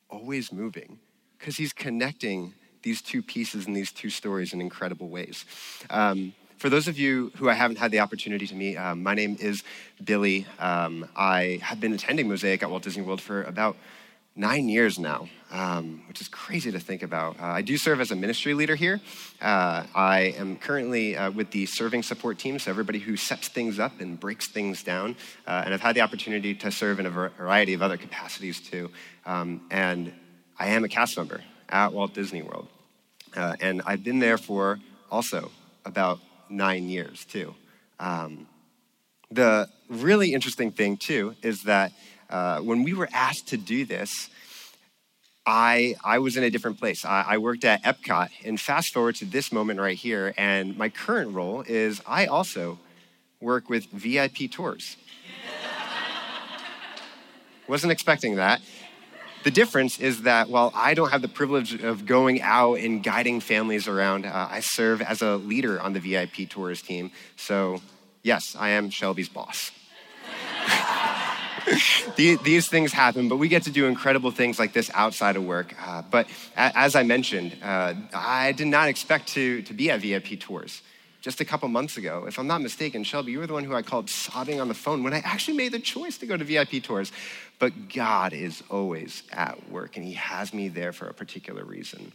always 0.10 0.54
moving 0.54 1.00
because 1.38 1.58
he's 1.58 1.74
connecting 1.74 2.54
these 2.84 3.02
two 3.02 3.22
pieces 3.22 3.68
and 3.68 3.76
these 3.76 3.92
two 3.92 4.10
stories 4.10 4.54
in 4.54 4.62
incredible 4.62 5.10
ways. 5.10 5.46
Um, 5.90 6.34
for 6.58 6.70
those 6.70 6.88
of 6.88 6.98
you 6.98 7.32
who 7.38 7.50
I 7.50 7.54
haven't 7.54 7.78
had 7.78 7.92
the 7.92 8.00
opportunity 8.00 8.48
to 8.48 8.56
meet, 8.56 8.78
um, 8.78 9.04
my 9.04 9.14
name 9.14 9.38
is 9.40 9.64
Billy. 10.04 10.48
Um, 10.58 11.08
I 11.16 11.60
have 11.62 11.80
been 11.80 11.94
attending 11.94 12.28
Mosaic 12.28 12.64
at 12.64 12.70
Walt 12.70 12.84
Disney 12.84 13.04
World 13.04 13.22
for 13.22 13.44
about 13.44 13.78
nine 14.36 14.70
years 14.70 14.98
now, 15.00 15.28
um, 15.52 16.04
which 16.08 16.22
is 16.22 16.28
crazy 16.28 16.72
to 16.72 16.80
think 16.80 17.04
about. 17.04 17.40
Uh, 17.40 17.46
I 17.46 17.62
do 17.62 17.78
serve 17.78 18.00
as 18.00 18.12
a 18.12 18.16
ministry 18.16 18.54
leader 18.54 18.76
here. 18.76 19.02
Uh, 19.42 19.84
I 19.94 20.34
am 20.38 20.58
currently 20.58 21.18
uh, 21.18 21.32
with 21.32 21.52
the 21.52 21.66
serving 21.66 22.04
support 22.04 22.38
team, 22.38 22.58
so 22.60 22.72
everybody 22.72 23.00
who 23.00 23.18
sets 23.18 23.48
things 23.48 23.80
up 23.80 24.00
and 24.00 24.20
breaks 24.20 24.48
things 24.48 24.84
down. 24.84 25.16
Uh, 25.46 25.64
and 25.66 25.74
I've 25.74 25.82
had 25.82 25.96
the 25.96 26.02
opportunity 26.02 26.54
to 26.56 26.72
serve 26.72 27.00
in 27.00 27.06
a 27.06 27.10
variety 27.10 27.74
of 27.74 27.82
other 27.82 27.98
capacities 27.98 28.62
too. 28.62 28.92
Um, 29.26 29.62
and 29.72 30.14
I 30.60 30.70
am 30.70 30.84
a 30.84 30.90
cast 30.90 31.16
member 31.18 31.42
at 31.70 31.94
Walt 31.94 32.14
Disney 32.14 32.42
World. 32.42 32.68
Uh, 33.36 33.56
and 33.62 33.82
I've 33.86 34.04
been 34.04 34.20
there 34.20 34.38
for 34.38 34.80
also 35.12 35.52
about 35.86 36.20
nine 36.50 36.90
years 36.90 37.26
too. 37.26 37.54
Um, 38.00 38.48
the 39.30 39.70
really 39.90 40.34
interesting 40.34 40.72
thing 40.72 40.98
too 40.98 41.36
is 41.44 41.64
that 41.64 41.92
uh, 42.30 42.60
when 42.60 42.84
we 42.84 42.94
were 42.94 43.10
asked 43.14 43.50
to 43.50 43.58
do 43.58 43.86
this, 43.86 44.30
I, 45.46 45.96
I 46.04 46.20
was 46.20 46.36
in 46.36 46.44
a 46.44 46.50
different 46.50 46.80
place. 46.80 47.06
I, 47.06 47.24
I, 47.28 47.38
worked 47.38 47.64
at 47.64 47.82
Epcot, 47.84 48.30
and 48.44 48.60
fast 48.60 48.94
forward 48.94 49.16
to 49.16 49.26
this 49.26 49.50
moment 49.54 49.80
right 49.80 49.96
here, 49.96 50.34
and 50.38 50.78
my 50.78 50.90
current 50.90 51.34
role 51.34 51.64
is 51.66 52.02
I 52.06 52.26
also 52.26 52.80
work 53.40 53.70
with 53.70 53.86
VIP 53.86 54.52
tours. 54.52 54.98
Wasn't 57.68 57.94
expecting 57.94 58.36
that. 58.36 58.60
The 59.48 59.52
difference 59.52 59.98
is 59.98 60.24
that 60.24 60.50
while 60.50 60.74
I 60.76 60.94
don't 60.94 61.10
have 61.10 61.22
the 61.22 61.30
privilege 61.30 61.82
of 61.82 62.06
going 62.06 62.42
out 62.42 62.80
and 62.80 63.02
guiding 63.02 63.40
families 63.40 63.88
around, 63.88 64.26
uh, 64.26 64.50
I 64.52 64.60
serve 64.60 65.02
as 65.02 65.22
a 65.22 65.38
leader 65.38 65.80
on 65.80 65.94
the 65.94 66.02
VIP 66.02 66.50
tours 66.50 66.82
team. 66.82 67.12
So, 67.38 67.82
yes, 68.24 68.58
I 68.60 68.72
am 68.72 68.90
Shelby's 68.90 69.30
boss. 69.30 69.72
these, 72.18 72.68
things 72.68 72.92
happen, 72.92 73.30
but 73.30 73.38
we 73.38 73.48
get 73.48 73.64
to 73.64 73.72
do 73.72 73.86
incredible 73.86 74.32
things 74.32 74.60
like 74.60 74.74
this 74.74 74.92
outside 74.94 75.38
of 75.38 75.46
work. 75.46 75.74
Uh, 75.82 76.02
but 76.12 76.28
as 76.58 76.98
I 76.98 77.04
mentioned, 77.04 77.56
uh, 77.64 77.94
I 78.14 78.52
did 78.52 78.68
not 78.68 78.90
expect 78.90 79.30
to, 79.30 79.62
to 79.62 79.74
be 79.74 79.90
at 79.90 80.02
VIP 80.02 80.42
Tours 80.42 80.82
just 81.28 81.42
a 81.42 81.46
couple 81.46 81.68
months 81.68 81.98
ago. 81.98 82.26
If 82.26 82.40
I'm 82.40 82.48
not 82.48 82.62
mistaken, 82.62 83.04
Shelby, 83.04 83.34
you 83.34 83.40
were 83.40 83.48
the 83.48 83.54
one 83.54 83.66
who 83.66 83.76
I 83.76 83.82
called 83.82 84.10
sobbing 84.10 84.62
on 84.62 84.68
the 84.70 84.74
phone 84.74 85.04
when 85.04 85.14
I 85.14 85.20
actually 85.20 85.58
made 85.58 85.74
the 85.74 85.80
choice 85.80 86.18
to 86.20 86.26
go 86.26 86.38
to 86.38 86.44
VIP 86.46 86.82
Tours. 86.82 87.12
But 87.60 87.90
God 87.94 88.34
is 88.34 88.64
always 88.70 89.24
at 89.32 89.70
work, 89.70 89.98
and 89.98 90.06
He 90.06 90.14
has 90.14 90.54
me 90.54 90.70
there 90.70 90.94
for 90.94 91.08
a 91.08 91.14
particular 91.14 91.64
reason. 91.64 92.12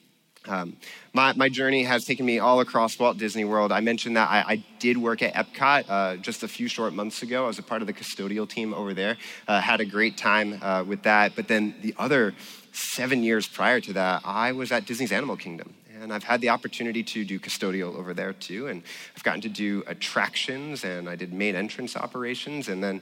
Um, 0.48 0.76
my, 1.12 1.33
my 1.35 1.48
journey 1.48 1.85
has 1.85 2.05
taken 2.05 2.26
me 2.26 2.38
all 2.38 2.61
across 2.61 2.98
Walt 2.98 3.16
Disney 3.16 3.44
World. 3.44 3.70
I 3.70 3.81
mentioned 3.81 4.16
that 4.16 4.28
I, 4.28 4.44
I 4.46 4.64
did 4.81 4.98
work 4.98 5.22
at 5.22 5.35
Epcot 5.35 5.85
uh, 5.88 6.16
just 6.16 6.42
a 6.42 6.48
few 6.48 6.66
short 6.68 6.92
months 6.92 7.22
ago. 7.22 7.44
I 7.44 7.46
was 7.46 7.59
a 7.59 7.62
part 7.62 7.81
of 7.81 7.87
the 7.87 7.92
custodial 7.92 8.48
team 8.48 8.74
over 8.74 8.92
there. 8.92 9.16
Uh, 9.46 9.61
had 9.61 9.81
a 9.81 9.85
great 9.85 10.16
time 10.16 10.59
uh, 10.61 10.85
with 10.85 11.02
that. 11.05 11.37
But 11.37 11.46
then 11.48 11.74
the 11.81 11.94
other 11.96 12.35
seven 12.72 13.22
years 13.22 13.46
prior 13.46 13.81
to 13.81 13.92
that, 13.92 14.22
I 14.24 14.52
was 14.52 14.72
at 14.72 14.85
Disney's 14.85 15.12
Animal 15.12 15.37
Kingdom. 15.37 15.74
And 16.00 16.12
I've 16.12 16.24
had 16.24 16.40
the 16.40 16.48
opportunity 16.48 17.05
to 17.05 17.24
do 17.24 17.38
custodial 17.38 17.96
over 17.96 18.12
there 18.12 18.33
too. 18.33 18.66
And 18.66 18.83
I've 19.16 19.22
gotten 19.22 19.42
to 19.42 19.48
do 19.48 19.85
attractions, 19.87 20.83
and 20.83 21.09
I 21.09 21.14
did 21.14 21.33
main 21.33 21.55
entrance 21.55 21.96
operations, 21.96 22.68
and 22.68 22.83
then 22.83 23.00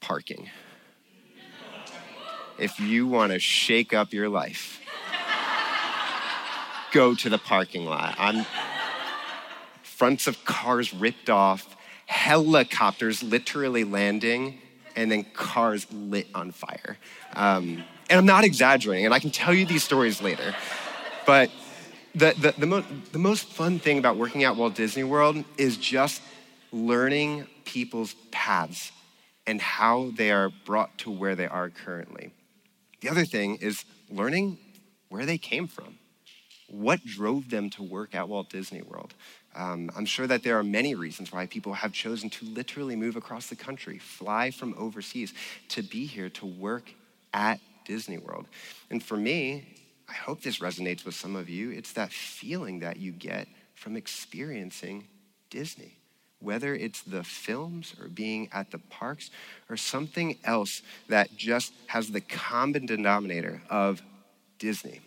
parking. 0.00 0.48
If 2.60 2.78
you 2.78 3.06
want 3.06 3.32
to 3.32 3.38
shake 3.38 3.94
up 3.94 4.12
your 4.12 4.28
life, 4.28 4.80
go 6.92 7.14
to 7.14 7.28
the 7.28 7.38
parking 7.38 7.86
lot. 7.86 8.14
I'm 8.18 8.44
fronts 9.82 10.26
of 10.26 10.44
cars 10.44 10.94
ripped 10.94 11.28
off, 11.28 11.76
helicopters 12.06 13.22
literally 13.22 13.84
landing, 13.84 14.58
and 14.96 15.10
then 15.10 15.24
cars 15.34 15.86
lit 15.92 16.26
on 16.34 16.50
fire. 16.52 16.96
Um, 17.34 17.84
and 18.08 18.18
I'm 18.18 18.26
not 18.26 18.44
exaggerating, 18.44 19.04
and 19.04 19.14
I 19.14 19.18
can 19.18 19.30
tell 19.30 19.54
you 19.54 19.66
these 19.66 19.84
stories 19.84 20.20
later. 20.20 20.54
But 21.26 21.50
the, 22.14 22.34
the, 22.38 22.54
the, 22.58 22.66
mo- 22.66 22.84
the 23.12 23.18
most 23.18 23.46
fun 23.46 23.78
thing 23.78 23.98
about 23.98 24.16
working 24.16 24.44
at 24.44 24.56
Walt 24.56 24.74
Disney 24.74 25.04
World 25.04 25.44
is 25.56 25.76
just 25.76 26.22
learning 26.72 27.46
people's 27.64 28.14
paths 28.30 28.92
and 29.46 29.60
how 29.60 30.12
they 30.16 30.30
are 30.30 30.50
brought 30.64 30.96
to 30.98 31.10
where 31.10 31.34
they 31.34 31.46
are 31.46 31.70
currently. 31.70 32.32
The 33.00 33.08
other 33.08 33.24
thing 33.24 33.56
is 33.56 33.84
learning 34.10 34.58
where 35.08 35.26
they 35.26 35.38
came 35.38 35.66
from 35.66 35.98
what 36.70 37.04
drove 37.04 37.50
them 37.50 37.68
to 37.70 37.82
work 37.82 38.14
at 38.14 38.28
Walt 38.28 38.48
Disney 38.48 38.82
World. 38.82 39.14
Um, 39.56 39.90
I'm 39.96 40.06
sure 40.06 40.26
that 40.26 40.44
there 40.44 40.58
are 40.58 40.62
many 40.62 40.94
reasons 40.94 41.32
why 41.32 41.46
people 41.46 41.74
have 41.74 41.92
chosen 41.92 42.30
to 42.30 42.44
literally 42.44 42.94
move 42.94 43.16
across 43.16 43.48
the 43.48 43.56
country, 43.56 43.98
fly 43.98 44.50
from 44.50 44.74
overseas 44.78 45.34
to 45.70 45.82
be 45.82 46.06
here 46.06 46.28
to 46.30 46.46
work 46.46 46.92
at 47.34 47.60
Disney 47.84 48.18
World. 48.18 48.46
And 48.90 49.02
for 49.02 49.16
me, 49.16 49.66
I 50.08 50.12
hope 50.12 50.42
this 50.42 50.60
resonates 50.60 51.04
with 51.04 51.14
some 51.14 51.34
of 51.34 51.48
you. 51.48 51.70
It's 51.70 51.92
that 51.94 52.12
feeling 52.12 52.80
that 52.80 52.98
you 52.98 53.12
get 53.12 53.48
from 53.74 53.96
experiencing 53.96 55.08
Disney. 55.50 55.99
Whether 56.40 56.74
it's 56.74 57.02
the 57.02 57.22
films 57.22 57.94
or 58.00 58.08
being 58.08 58.48
at 58.52 58.70
the 58.70 58.78
parks 58.78 59.30
or 59.68 59.76
something 59.76 60.38
else 60.44 60.82
that 61.08 61.36
just 61.36 61.72
has 61.86 62.10
the 62.10 62.20
common 62.20 62.86
denominator 62.86 63.62
of 63.70 64.02
Disney. 64.58 65.00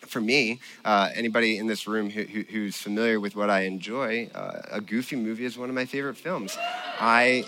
For 0.00 0.20
me, 0.20 0.60
uh, 0.84 1.10
anybody 1.14 1.58
in 1.58 1.66
this 1.66 1.86
room 1.86 2.08
who, 2.08 2.22
who, 2.22 2.42
who's 2.42 2.76
familiar 2.76 3.20
with 3.20 3.36
what 3.36 3.50
I 3.50 3.62
enjoy, 3.62 4.30
uh, 4.34 4.62
a 4.70 4.80
Goofy 4.80 5.16
movie 5.16 5.44
is 5.44 5.58
one 5.58 5.68
of 5.68 5.74
my 5.74 5.84
favorite 5.84 6.16
films. 6.16 6.56
I 6.98 7.44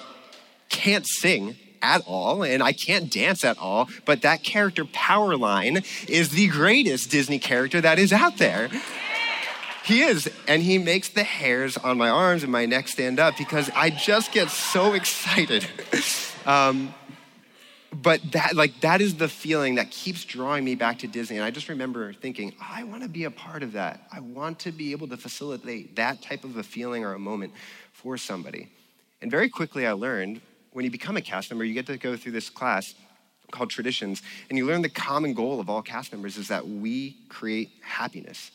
can't 0.68 1.06
sing 1.06 1.56
at 1.82 2.02
all 2.06 2.42
and 2.42 2.62
I 2.62 2.72
can't 2.72 3.10
dance 3.10 3.44
at 3.44 3.58
all, 3.58 3.88
but 4.04 4.22
that 4.22 4.42
character 4.42 4.84
Powerline 4.84 5.84
is 6.08 6.30
the 6.30 6.48
greatest 6.48 7.10
Disney 7.10 7.38
character 7.38 7.80
that 7.80 7.98
is 7.98 8.12
out 8.12 8.38
there. 8.38 8.68
He 9.84 10.02
is, 10.02 10.30
and 10.46 10.62
he 10.62 10.78
makes 10.78 11.08
the 11.08 11.24
hairs 11.24 11.76
on 11.76 11.96
my 11.96 12.10
arms 12.10 12.42
and 12.42 12.52
my 12.52 12.66
neck 12.66 12.88
stand 12.88 13.18
up 13.18 13.36
because 13.38 13.70
I 13.74 13.90
just 13.90 14.32
get 14.32 14.50
so 14.50 14.92
excited. 14.92 15.66
um, 16.46 16.94
but 17.92 18.20
that, 18.32 18.54
like, 18.54 18.80
that 18.80 19.00
is 19.00 19.16
the 19.16 19.28
feeling 19.28 19.76
that 19.76 19.90
keeps 19.90 20.24
drawing 20.24 20.64
me 20.64 20.74
back 20.74 21.00
to 21.00 21.08
Disney. 21.08 21.36
And 21.36 21.44
I 21.44 21.50
just 21.50 21.68
remember 21.68 22.12
thinking, 22.12 22.54
I 22.60 22.84
want 22.84 23.02
to 23.02 23.08
be 23.08 23.24
a 23.24 23.30
part 23.30 23.62
of 23.62 23.72
that. 23.72 24.06
I 24.12 24.20
want 24.20 24.60
to 24.60 24.72
be 24.72 24.92
able 24.92 25.08
to 25.08 25.16
facilitate 25.16 25.96
that 25.96 26.22
type 26.22 26.44
of 26.44 26.56
a 26.56 26.62
feeling 26.62 27.04
or 27.04 27.14
a 27.14 27.18
moment 27.18 27.52
for 27.92 28.16
somebody. 28.16 28.68
And 29.22 29.30
very 29.30 29.48
quickly, 29.48 29.86
I 29.86 29.92
learned 29.92 30.40
when 30.72 30.84
you 30.84 30.90
become 30.90 31.16
a 31.16 31.20
cast 31.20 31.50
member, 31.50 31.64
you 31.64 31.74
get 31.74 31.86
to 31.86 31.96
go 31.96 32.16
through 32.16 32.32
this 32.32 32.48
class 32.48 32.94
called 33.50 33.70
Traditions, 33.70 34.22
and 34.48 34.56
you 34.56 34.66
learn 34.66 34.82
the 34.82 34.88
common 34.88 35.34
goal 35.34 35.58
of 35.58 35.68
all 35.68 35.82
cast 35.82 36.12
members 36.12 36.36
is 36.36 36.48
that 36.48 36.68
we 36.68 37.16
create 37.28 37.70
happiness. 37.82 38.52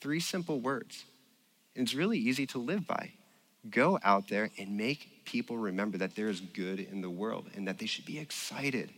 Three 0.00 0.20
simple 0.20 0.60
words. 0.60 1.04
And 1.74 1.84
it's 1.84 1.94
really 1.94 2.18
easy 2.18 2.46
to 2.48 2.58
live 2.58 2.86
by. 2.86 3.12
Go 3.70 3.98
out 4.02 4.28
there 4.28 4.50
and 4.58 4.76
make 4.76 5.24
people 5.24 5.56
remember 5.56 5.98
that 5.98 6.14
there 6.14 6.28
is 6.28 6.40
good 6.40 6.80
in 6.80 7.00
the 7.00 7.10
world 7.10 7.46
and 7.54 7.66
that 7.66 7.78
they 7.78 7.86
should 7.86 8.06
be 8.06 8.18
excited, 8.18 8.90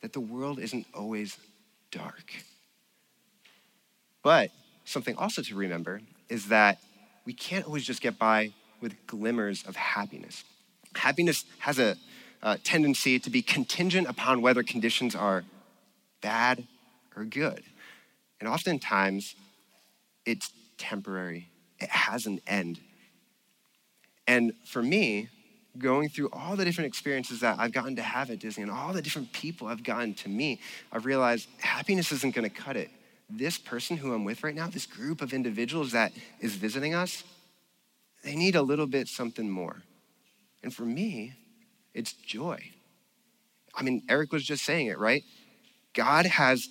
that 0.00 0.12
the 0.12 0.20
world 0.20 0.58
isn't 0.58 0.86
always 0.94 1.36
dark. 1.90 2.32
But 4.22 4.50
something 4.84 5.16
also 5.16 5.42
to 5.42 5.54
remember 5.54 6.00
is 6.28 6.48
that 6.48 6.78
we 7.24 7.32
can't 7.32 7.66
always 7.66 7.84
just 7.84 8.00
get 8.00 8.18
by 8.18 8.52
with 8.80 9.06
glimmers 9.06 9.64
of 9.66 9.76
happiness. 9.76 10.44
Happiness 10.94 11.44
has 11.58 11.78
a, 11.78 11.96
a 12.42 12.58
tendency 12.58 13.18
to 13.18 13.30
be 13.30 13.42
contingent 13.42 14.08
upon 14.08 14.40
whether 14.40 14.62
conditions 14.62 15.14
are 15.14 15.44
bad 16.20 16.66
or 17.16 17.24
good. 17.24 17.62
And 18.40 18.48
oftentimes, 18.48 19.34
it's 20.28 20.52
temporary, 20.76 21.48
it 21.78 21.88
has 21.88 22.26
an 22.26 22.38
end. 22.46 22.78
And 24.26 24.52
for 24.66 24.82
me, 24.82 25.30
going 25.78 26.10
through 26.10 26.28
all 26.34 26.54
the 26.54 26.66
different 26.66 26.86
experiences 26.88 27.40
that 27.40 27.58
I've 27.58 27.72
gotten 27.72 27.96
to 27.96 28.02
have 28.02 28.30
at 28.30 28.38
Disney 28.38 28.62
and 28.64 28.70
all 28.70 28.92
the 28.92 29.00
different 29.00 29.32
people 29.32 29.68
I've 29.68 29.82
gotten 29.82 30.12
to 30.14 30.28
meet, 30.28 30.60
I've 30.92 31.06
realized 31.06 31.48
happiness 31.60 32.12
isn't 32.12 32.34
going 32.34 32.48
to 32.48 32.54
cut 32.54 32.76
it. 32.76 32.90
This 33.30 33.56
person 33.56 33.96
who 33.96 34.12
I'm 34.12 34.24
with 34.24 34.44
right 34.44 34.54
now, 34.54 34.68
this 34.68 34.84
group 34.84 35.22
of 35.22 35.32
individuals 35.32 35.92
that 35.92 36.12
is 36.40 36.56
visiting 36.56 36.94
us, 36.94 37.24
they 38.22 38.36
need 38.36 38.54
a 38.54 38.62
little 38.62 38.86
bit 38.86 39.08
something 39.08 39.48
more. 39.48 39.82
And 40.62 40.74
for 40.74 40.82
me, 40.82 41.32
it's 41.94 42.12
joy. 42.12 42.60
I 43.74 43.82
mean, 43.82 44.02
Eric 44.10 44.32
was 44.32 44.44
just 44.44 44.64
saying 44.64 44.88
it, 44.88 44.98
right? 44.98 45.22
God 45.94 46.26
has 46.26 46.68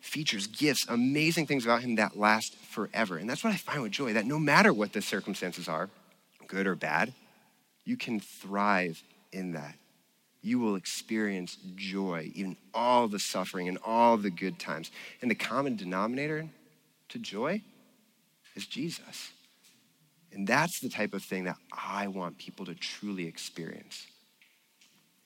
features, 0.00 0.46
gifts, 0.46 0.86
amazing 0.88 1.46
things 1.46 1.64
about 1.64 1.82
him 1.82 1.96
that 1.96 2.16
last 2.16 2.54
forever. 2.74 3.16
And 3.16 3.30
that's 3.30 3.44
what 3.44 3.52
I 3.52 3.56
find 3.56 3.82
with 3.82 3.92
joy 3.92 4.12
that 4.14 4.26
no 4.26 4.38
matter 4.38 4.72
what 4.72 4.92
the 4.92 5.00
circumstances 5.00 5.68
are, 5.68 5.88
good 6.46 6.66
or 6.66 6.74
bad, 6.74 7.12
you 7.84 7.96
can 7.96 8.20
thrive 8.20 9.02
in 9.32 9.52
that. 9.52 9.76
You 10.42 10.58
will 10.58 10.74
experience 10.74 11.56
joy, 11.74 12.30
even 12.34 12.56
all 12.74 13.08
the 13.08 13.18
suffering 13.18 13.68
and 13.68 13.78
all 13.84 14.18
the 14.18 14.30
good 14.30 14.58
times. 14.58 14.90
And 15.22 15.30
the 15.30 15.34
common 15.34 15.76
denominator 15.76 16.46
to 17.10 17.18
joy 17.18 17.62
is 18.54 18.66
Jesus. 18.66 19.30
And 20.32 20.46
that's 20.46 20.80
the 20.80 20.88
type 20.88 21.14
of 21.14 21.22
thing 21.22 21.44
that 21.44 21.56
I 21.72 22.08
want 22.08 22.38
people 22.38 22.66
to 22.66 22.74
truly 22.74 23.26
experience. 23.26 24.06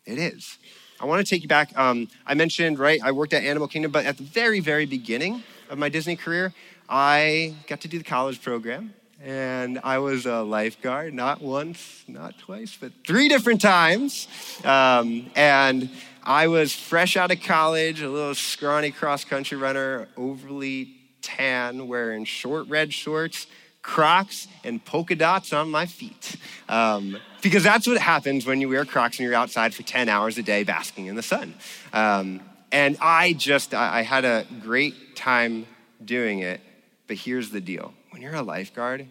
It 0.09 0.19
is. 0.19 0.57
I 0.99 1.05
want 1.05 1.25
to 1.25 1.29
take 1.29 1.43
you 1.43 1.49
back. 1.49 1.77
Um, 1.79 2.09
I 2.27 2.33
mentioned, 2.33 2.79
right, 2.79 2.99
I 3.05 3.13
worked 3.13 3.35
at 3.35 3.45
Animal 3.45 3.69
Kingdom, 3.69 3.93
but 3.93 4.07
at 4.07 4.17
the 4.17 4.23
very, 4.23 4.59
very 4.59 4.87
beginning 4.87 5.43
of 5.69 5.77
my 5.77 5.91
Disney 5.91 6.17
career, 6.17 6.55
I 6.89 7.55
got 7.67 7.83
to 7.83 7.89
do 7.89 7.99
the 7.99 8.05
college 8.05 8.41
program. 8.41 8.95
And 9.23 9.79
I 9.85 9.99
was 9.99 10.25
a 10.25 10.41
lifeguard, 10.41 11.13
not 11.13 11.43
once, 11.43 12.05
not 12.09 12.39
twice, 12.39 12.75
but 12.81 12.93
three 13.07 13.29
different 13.29 13.61
times. 13.61 14.29
Um, 14.65 15.31
and 15.37 15.91
I 16.23 16.47
was 16.47 16.73
fresh 16.73 17.19
out 17.19 17.31
of 17.31 17.43
college, 17.43 18.01
a 18.01 18.09
little 18.09 18.35
scrawny 18.35 18.91
cross 18.91 19.25
country 19.25 19.59
runner, 19.59 20.09
overly 20.17 20.95
tan, 21.21 21.87
wearing 21.87 22.25
short 22.25 22.67
red 22.69 22.95
shorts, 22.95 23.47
Crocs 23.89 24.49
and 24.65 24.85
polka 24.85 25.15
dots 25.15 25.55
on 25.55 25.71
my 25.71 25.87
feet. 25.87 26.37
Um, 26.69 27.17
because 27.41 27.63
that's 27.63 27.87
what 27.87 27.97
happens 27.97 28.45
when 28.45 28.61
you 28.61 28.69
wear 28.69 28.85
Crocs 28.85 29.19
and 29.19 29.25
you're 29.25 29.35
outside 29.35 29.73
for 29.73 29.83
10 29.83 30.11
hours 30.11 30.37
a 30.37 30.43
day 30.43 30.63
basking 30.63 31.07
in 31.07 31.17
the 31.17 31.23
sun. 31.23 31.55
Um, 31.95 32.43
and 32.71 32.99
I 33.01 33.33
just, 33.33 33.73
I, 33.73 34.01
I 34.01 34.03
had 34.03 34.27
a 34.27 34.45
great 34.61 35.17
time 35.17 35.67
doing 36.05 36.41
it. 36.41 36.61
But 37.07 37.17
here's 37.17 37.49
the 37.49 37.63
deal 37.63 37.95
when 38.11 38.21
you're 38.21 38.35
a 38.35 38.43
lifeguard, 38.43 39.09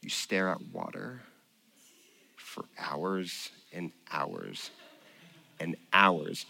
you 0.00 0.08
stare 0.08 0.48
at 0.48 0.60
water 0.72 1.20
for 2.36 2.64
hours 2.76 3.50
and 3.72 3.92
hours 4.10 4.72
and 5.60 5.76
hours. 5.92 6.44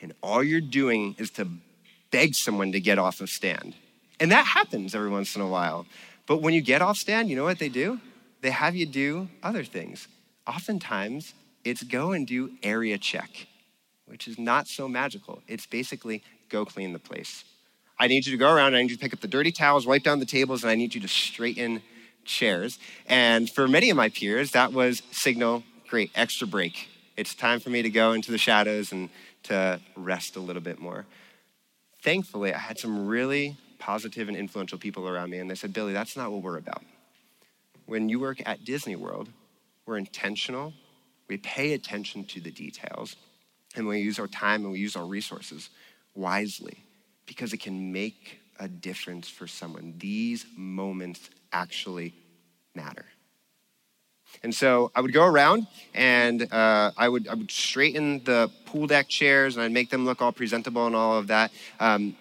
And 0.00 0.14
all 0.22 0.42
you're 0.42 0.62
doing 0.62 1.16
is 1.18 1.30
to 1.32 1.46
beg 2.10 2.34
someone 2.34 2.72
to 2.72 2.80
get 2.80 2.98
off 2.98 3.20
of 3.20 3.28
stand. 3.28 3.74
And 4.20 4.32
that 4.32 4.46
happens 4.46 4.94
every 4.94 5.10
once 5.10 5.36
in 5.36 5.42
a 5.42 5.48
while. 5.48 5.86
But 6.26 6.40
when 6.40 6.54
you 6.54 6.60
get 6.60 6.82
off 6.82 6.96
stand, 6.96 7.28
you 7.28 7.36
know 7.36 7.44
what 7.44 7.58
they 7.58 7.68
do? 7.68 8.00
They 8.40 8.50
have 8.50 8.74
you 8.74 8.86
do 8.86 9.28
other 9.42 9.64
things. 9.64 10.08
Oftentimes, 10.46 11.34
it's 11.64 11.82
go 11.82 12.12
and 12.12 12.26
do 12.26 12.52
area 12.62 12.98
check, 12.98 13.46
which 14.06 14.28
is 14.28 14.38
not 14.38 14.66
so 14.66 14.88
magical. 14.88 15.42
It's 15.48 15.66
basically 15.66 16.22
go 16.48 16.64
clean 16.64 16.92
the 16.92 16.98
place. 16.98 17.44
I 17.98 18.06
need 18.06 18.26
you 18.26 18.32
to 18.32 18.38
go 18.38 18.52
around, 18.52 18.74
I 18.74 18.82
need 18.82 18.90
you 18.90 18.96
to 18.96 19.02
pick 19.02 19.12
up 19.12 19.20
the 19.20 19.28
dirty 19.28 19.52
towels, 19.52 19.86
wipe 19.86 20.02
down 20.02 20.18
the 20.18 20.26
tables, 20.26 20.62
and 20.62 20.70
I 20.70 20.74
need 20.74 20.94
you 20.94 21.00
to 21.00 21.08
straighten 21.08 21.82
chairs. 22.24 22.78
And 23.06 23.48
for 23.48 23.68
many 23.68 23.88
of 23.90 23.96
my 23.96 24.08
peers, 24.08 24.50
that 24.50 24.72
was 24.72 25.02
signal 25.10 25.62
great, 25.88 26.10
extra 26.14 26.46
break. 26.46 26.88
It's 27.16 27.34
time 27.34 27.60
for 27.60 27.70
me 27.70 27.82
to 27.82 27.90
go 27.90 28.12
into 28.12 28.32
the 28.32 28.38
shadows 28.38 28.90
and 28.90 29.10
to 29.44 29.80
rest 29.94 30.34
a 30.34 30.40
little 30.40 30.62
bit 30.62 30.80
more. 30.80 31.06
Thankfully, 32.02 32.52
I 32.52 32.58
had 32.58 32.78
some 32.78 33.06
really 33.06 33.56
positive 33.84 34.28
and 34.28 34.36
influential 34.36 34.78
people 34.78 35.06
around 35.06 35.28
me, 35.28 35.38
and 35.38 35.50
they 35.50 35.54
said, 35.54 35.74
Billy, 35.74 35.92
that's 35.92 36.16
not 36.16 36.32
what 36.32 36.40
we're 36.40 36.56
about. 36.56 36.82
When 37.84 38.08
you 38.08 38.18
work 38.18 38.40
at 38.46 38.64
Disney 38.64 38.96
World, 38.96 39.28
we're 39.84 39.98
intentional, 39.98 40.72
we 41.28 41.36
pay 41.36 41.74
attention 41.74 42.24
to 42.24 42.40
the 42.40 42.50
details, 42.50 43.16
and 43.76 43.86
we 43.86 44.00
use 44.00 44.18
our 44.18 44.26
time 44.26 44.62
and 44.62 44.72
we 44.72 44.78
use 44.78 44.96
our 44.96 45.04
resources 45.04 45.68
wisely 46.14 46.78
because 47.26 47.52
it 47.52 47.60
can 47.60 47.92
make 47.92 48.38
a 48.58 48.68
difference 48.68 49.28
for 49.28 49.46
someone. 49.46 49.92
These 49.98 50.46
moments 50.56 51.28
actually 51.52 52.14
matter. 52.74 53.04
And 54.42 54.54
so 54.54 54.90
I 54.94 55.02
would 55.02 55.12
go 55.12 55.26
around 55.26 55.66
and 55.94 56.50
uh, 56.50 56.90
I, 56.96 57.08
would, 57.08 57.28
I 57.28 57.34
would 57.34 57.50
straighten 57.50 58.24
the 58.24 58.50
pool 58.64 58.86
deck 58.86 59.08
chairs 59.08 59.56
and 59.56 59.62
I'd 59.62 59.72
make 59.72 59.90
them 59.90 60.06
look 60.06 60.22
all 60.22 60.32
presentable 60.32 60.86
and 60.86 60.96
all 60.96 61.18
of 61.18 61.26
that. 61.26 61.52
Um, 61.78 62.16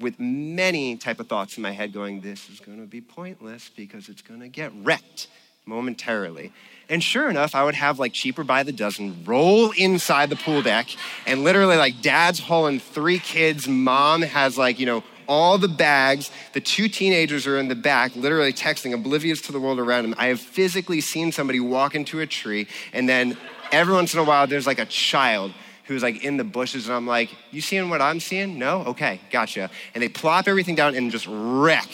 with 0.00 0.18
many 0.18 0.96
type 0.96 1.20
of 1.20 1.28
thoughts 1.28 1.56
in 1.56 1.62
my 1.62 1.72
head 1.72 1.92
going, 1.92 2.20
this 2.20 2.48
is 2.48 2.58
going 2.60 2.80
to 2.80 2.86
be 2.86 3.00
pointless 3.00 3.70
because 3.76 4.08
it's 4.08 4.22
going 4.22 4.40
to 4.40 4.48
get 4.48 4.72
wrecked 4.82 5.28
momentarily. 5.66 6.52
And 6.88 7.02
sure 7.02 7.30
enough, 7.30 7.54
I 7.54 7.62
would 7.62 7.74
have 7.74 7.98
like 7.98 8.12
cheaper 8.12 8.42
by 8.42 8.62
the 8.62 8.72
dozen 8.72 9.24
roll 9.24 9.70
inside 9.72 10.30
the 10.30 10.36
pool 10.36 10.62
deck 10.62 10.88
and 11.26 11.44
literally 11.44 11.76
like 11.76 12.02
dad's 12.02 12.40
hauling 12.40 12.80
three 12.80 13.18
kids, 13.18 13.68
mom 13.68 14.22
has 14.22 14.58
like, 14.58 14.80
you 14.80 14.86
know, 14.86 15.04
all 15.28 15.58
the 15.58 15.68
bags. 15.68 16.32
The 16.54 16.60
two 16.60 16.88
teenagers 16.88 17.46
are 17.46 17.56
in 17.56 17.68
the 17.68 17.76
back, 17.76 18.16
literally 18.16 18.52
texting, 18.52 18.92
oblivious 18.92 19.40
to 19.42 19.52
the 19.52 19.60
world 19.60 19.78
around 19.78 20.02
them. 20.02 20.14
I 20.18 20.26
have 20.26 20.40
physically 20.40 21.00
seen 21.00 21.30
somebody 21.30 21.60
walk 21.60 21.94
into 21.94 22.18
a 22.18 22.26
tree, 22.26 22.66
and 22.92 23.08
then 23.08 23.38
every 23.70 23.94
once 23.94 24.12
in 24.12 24.18
a 24.18 24.24
while, 24.24 24.48
there's 24.48 24.66
like 24.66 24.80
a 24.80 24.86
child 24.86 25.52
who's 25.90 26.04
like 26.04 26.22
in 26.22 26.36
the 26.36 26.44
bushes, 26.44 26.86
and 26.86 26.94
I'm 26.94 27.06
like, 27.08 27.34
You 27.50 27.60
seeing 27.60 27.90
what 27.90 28.00
I'm 28.00 28.20
seeing? 28.20 28.60
No? 28.60 28.82
Okay, 28.82 29.20
gotcha. 29.32 29.68
And 29.92 30.00
they 30.00 30.08
plop 30.08 30.46
everything 30.46 30.76
down 30.76 30.94
and 30.94 31.10
just 31.10 31.26
wreck 31.28 31.88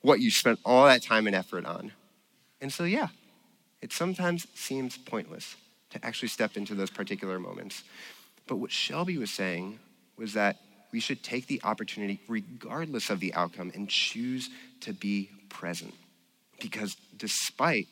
what 0.00 0.18
you 0.18 0.32
spent 0.32 0.58
all 0.64 0.86
that 0.86 1.00
time 1.00 1.28
and 1.28 1.36
effort 1.36 1.64
on. 1.64 1.92
And 2.60 2.72
so, 2.72 2.82
yeah, 2.82 3.08
it 3.80 3.92
sometimes 3.92 4.48
seems 4.54 4.98
pointless 4.98 5.54
to 5.90 6.04
actually 6.04 6.26
step 6.26 6.56
into 6.56 6.74
those 6.74 6.90
particular 6.90 7.38
moments. 7.38 7.84
But 8.48 8.56
what 8.56 8.72
Shelby 8.72 9.16
was 9.16 9.30
saying 9.30 9.78
was 10.18 10.32
that 10.32 10.56
we 10.90 10.98
should 10.98 11.22
take 11.22 11.46
the 11.46 11.60
opportunity, 11.62 12.18
regardless 12.26 13.10
of 13.10 13.20
the 13.20 13.32
outcome, 13.34 13.70
and 13.76 13.88
choose 13.88 14.50
to 14.80 14.92
be 14.92 15.30
present. 15.48 15.94
Because 16.60 16.96
despite 17.16 17.86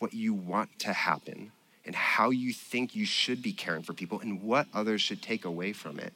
what 0.00 0.12
you 0.12 0.34
want 0.34 0.68
to 0.80 0.92
happen 0.92 1.50
and 1.84 1.94
how 1.94 2.30
you 2.30 2.52
think 2.52 2.94
you 2.94 3.06
should 3.06 3.42
be 3.42 3.52
caring 3.52 3.82
for 3.82 3.92
people 3.92 4.20
and 4.20 4.42
what 4.42 4.66
others 4.74 5.00
should 5.00 5.22
take 5.22 5.44
away 5.44 5.72
from 5.72 5.98
it. 5.98 6.12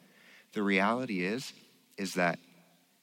The 0.53 0.63
reality 0.63 1.23
is 1.25 1.53
is 1.97 2.13
that 2.15 2.39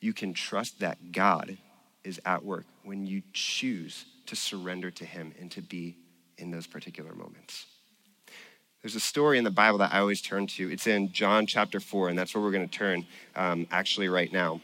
you 0.01 0.12
can 0.12 0.35
trust 0.35 0.81
that 0.81 1.12
God 1.12 1.57
is 2.05 2.20
at 2.25 2.44
work 2.44 2.66
when 2.85 3.07
you 3.07 3.22
choose 3.33 4.05
to 4.27 4.37
surrender 4.37 4.90
to 4.90 5.05
him 5.05 5.33
and 5.40 5.51
to 5.53 5.62
be 5.62 5.96
in 6.38 6.51
those 6.51 6.66
particular 6.66 7.14
moments. 7.14 7.66
There's 8.83 8.96
a 8.96 9.01
story 9.01 9.38
in 9.38 9.44
the 9.44 9.51
Bible 9.51 9.79
that 9.79 9.94
I 9.94 10.01
always 10.01 10.20
turn 10.20 10.48
to. 10.48 10.70
It's 10.70 10.88
in 10.88 11.12
John 11.12 11.46
chapter 11.46 11.79
4, 11.79 12.09
and 12.09 12.18
that's 12.18 12.35
where 12.35 12.42
we're 12.42 12.51
going 12.51 12.68
to 12.68 12.79
turn 12.79 13.07
um, 13.37 13.68
actually 13.70 14.09
right 14.09 14.33
now. 14.33 14.61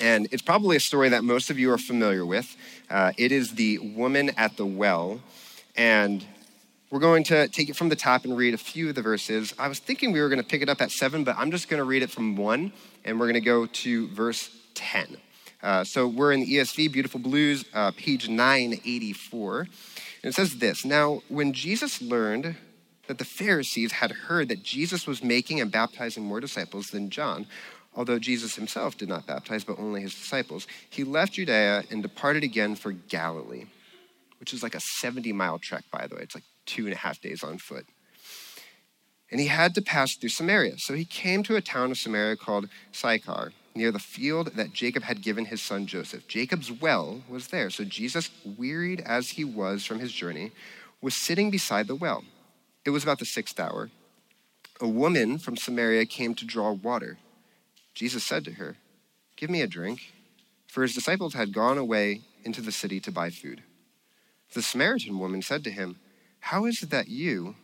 And 0.00 0.26
it's 0.32 0.42
probably 0.42 0.76
a 0.76 0.80
story 0.80 1.10
that 1.10 1.22
most 1.22 1.50
of 1.50 1.58
you 1.58 1.70
are 1.70 1.78
familiar 1.78 2.26
with. 2.26 2.56
Uh, 2.90 3.12
it 3.16 3.30
is 3.30 3.54
the 3.54 3.78
woman 3.78 4.30
at 4.36 4.56
the 4.56 4.66
well. 4.66 5.20
And 5.76 6.26
we're 6.90 7.00
going 7.00 7.24
to 7.24 7.48
take 7.48 7.68
it 7.68 7.76
from 7.76 7.88
the 7.88 7.96
top 7.96 8.24
and 8.24 8.36
read 8.36 8.54
a 8.54 8.58
few 8.58 8.88
of 8.88 8.94
the 8.94 9.02
verses. 9.02 9.54
I 9.58 9.68
was 9.68 9.78
thinking 9.78 10.12
we 10.12 10.20
were 10.20 10.28
going 10.28 10.40
to 10.40 10.46
pick 10.46 10.62
it 10.62 10.68
up 10.68 10.80
at 10.80 10.90
seven, 10.90 11.24
but 11.24 11.36
I'm 11.36 11.50
just 11.50 11.68
going 11.68 11.78
to 11.78 11.84
read 11.84 12.02
it 12.02 12.10
from 12.10 12.36
one, 12.36 12.72
and 13.04 13.18
we're 13.18 13.26
going 13.26 13.34
to 13.34 13.40
go 13.40 13.66
to 13.66 14.08
verse 14.08 14.50
10. 14.74 15.16
Uh, 15.62 15.82
so 15.82 16.06
we're 16.06 16.32
in 16.32 16.40
the 16.40 16.56
ESV, 16.56 16.92
Beautiful 16.92 17.20
Blues, 17.20 17.64
uh, 17.72 17.90
page 17.92 18.28
984. 18.28 19.60
And 19.60 19.68
it 20.22 20.34
says 20.34 20.58
this 20.58 20.84
Now, 20.84 21.22
when 21.28 21.52
Jesus 21.52 22.02
learned 22.02 22.56
that 23.06 23.18
the 23.18 23.24
Pharisees 23.24 23.92
had 23.92 24.10
heard 24.10 24.48
that 24.48 24.62
Jesus 24.62 25.06
was 25.06 25.22
making 25.22 25.60
and 25.60 25.70
baptizing 25.70 26.24
more 26.24 26.40
disciples 26.40 26.88
than 26.88 27.10
John, 27.10 27.46
although 27.94 28.18
Jesus 28.18 28.56
himself 28.56 28.96
did 28.96 29.08
not 29.08 29.26
baptize, 29.26 29.64
but 29.64 29.78
only 29.78 30.00
his 30.00 30.14
disciples. 30.14 30.66
He 30.90 31.04
left 31.04 31.34
Judea 31.34 31.84
and 31.90 32.02
departed 32.02 32.42
again 32.42 32.74
for 32.74 32.92
Galilee, 32.92 33.66
which 34.40 34.52
is 34.52 34.62
like 34.62 34.74
a 34.74 34.80
70 34.80 35.32
mile 35.32 35.58
trek, 35.58 35.84
by 35.90 36.06
the 36.06 36.16
way. 36.16 36.22
It's 36.22 36.34
like 36.34 36.44
two 36.66 36.84
and 36.84 36.94
a 36.94 36.98
half 36.98 37.20
days 37.20 37.42
on 37.42 37.58
foot. 37.58 37.86
And 39.30 39.40
he 39.40 39.48
had 39.48 39.74
to 39.74 39.82
pass 39.82 40.14
through 40.14 40.28
Samaria. 40.28 40.78
So 40.78 40.94
he 40.94 41.04
came 41.04 41.42
to 41.44 41.56
a 41.56 41.60
town 41.60 41.90
of 41.90 41.98
Samaria 41.98 42.36
called 42.36 42.68
Sychar, 42.92 43.52
near 43.74 43.90
the 43.90 43.98
field 43.98 44.52
that 44.54 44.72
Jacob 44.72 45.02
had 45.02 45.22
given 45.22 45.46
his 45.46 45.60
son 45.60 45.86
Joseph. 45.86 46.28
Jacob's 46.28 46.70
well 46.70 47.22
was 47.28 47.48
there. 47.48 47.70
So 47.70 47.84
Jesus, 47.84 48.30
wearied 48.44 49.00
as 49.00 49.30
he 49.30 49.44
was 49.44 49.84
from 49.84 49.98
his 49.98 50.12
journey, 50.12 50.52
was 51.00 51.16
sitting 51.16 51.50
beside 51.50 51.86
the 51.86 51.96
well. 51.96 52.24
It 52.84 52.90
was 52.90 53.02
about 53.02 53.18
the 53.18 53.24
sixth 53.24 53.58
hour. 53.58 53.90
A 54.80 54.88
woman 54.88 55.38
from 55.38 55.56
Samaria 55.56 56.06
came 56.06 56.34
to 56.34 56.44
draw 56.44 56.72
water. 56.72 57.18
Jesus 57.94 58.24
said 58.24 58.44
to 58.44 58.52
her, 58.52 58.76
Give 59.36 59.50
me 59.50 59.62
a 59.62 59.66
drink, 59.66 60.12
for 60.66 60.82
his 60.82 60.94
disciples 60.94 61.34
had 61.34 61.52
gone 61.52 61.78
away 61.78 62.22
into 62.44 62.60
the 62.60 62.72
city 62.72 63.00
to 63.00 63.12
buy 63.12 63.30
food. 63.30 63.62
The 64.52 64.62
Samaritan 64.62 65.18
woman 65.18 65.42
said 65.42 65.64
to 65.64 65.70
him, 65.70 65.96
How 66.48 66.66
is 66.66 66.82
it 66.82 66.90
that 66.90 67.08
you, 67.08 67.56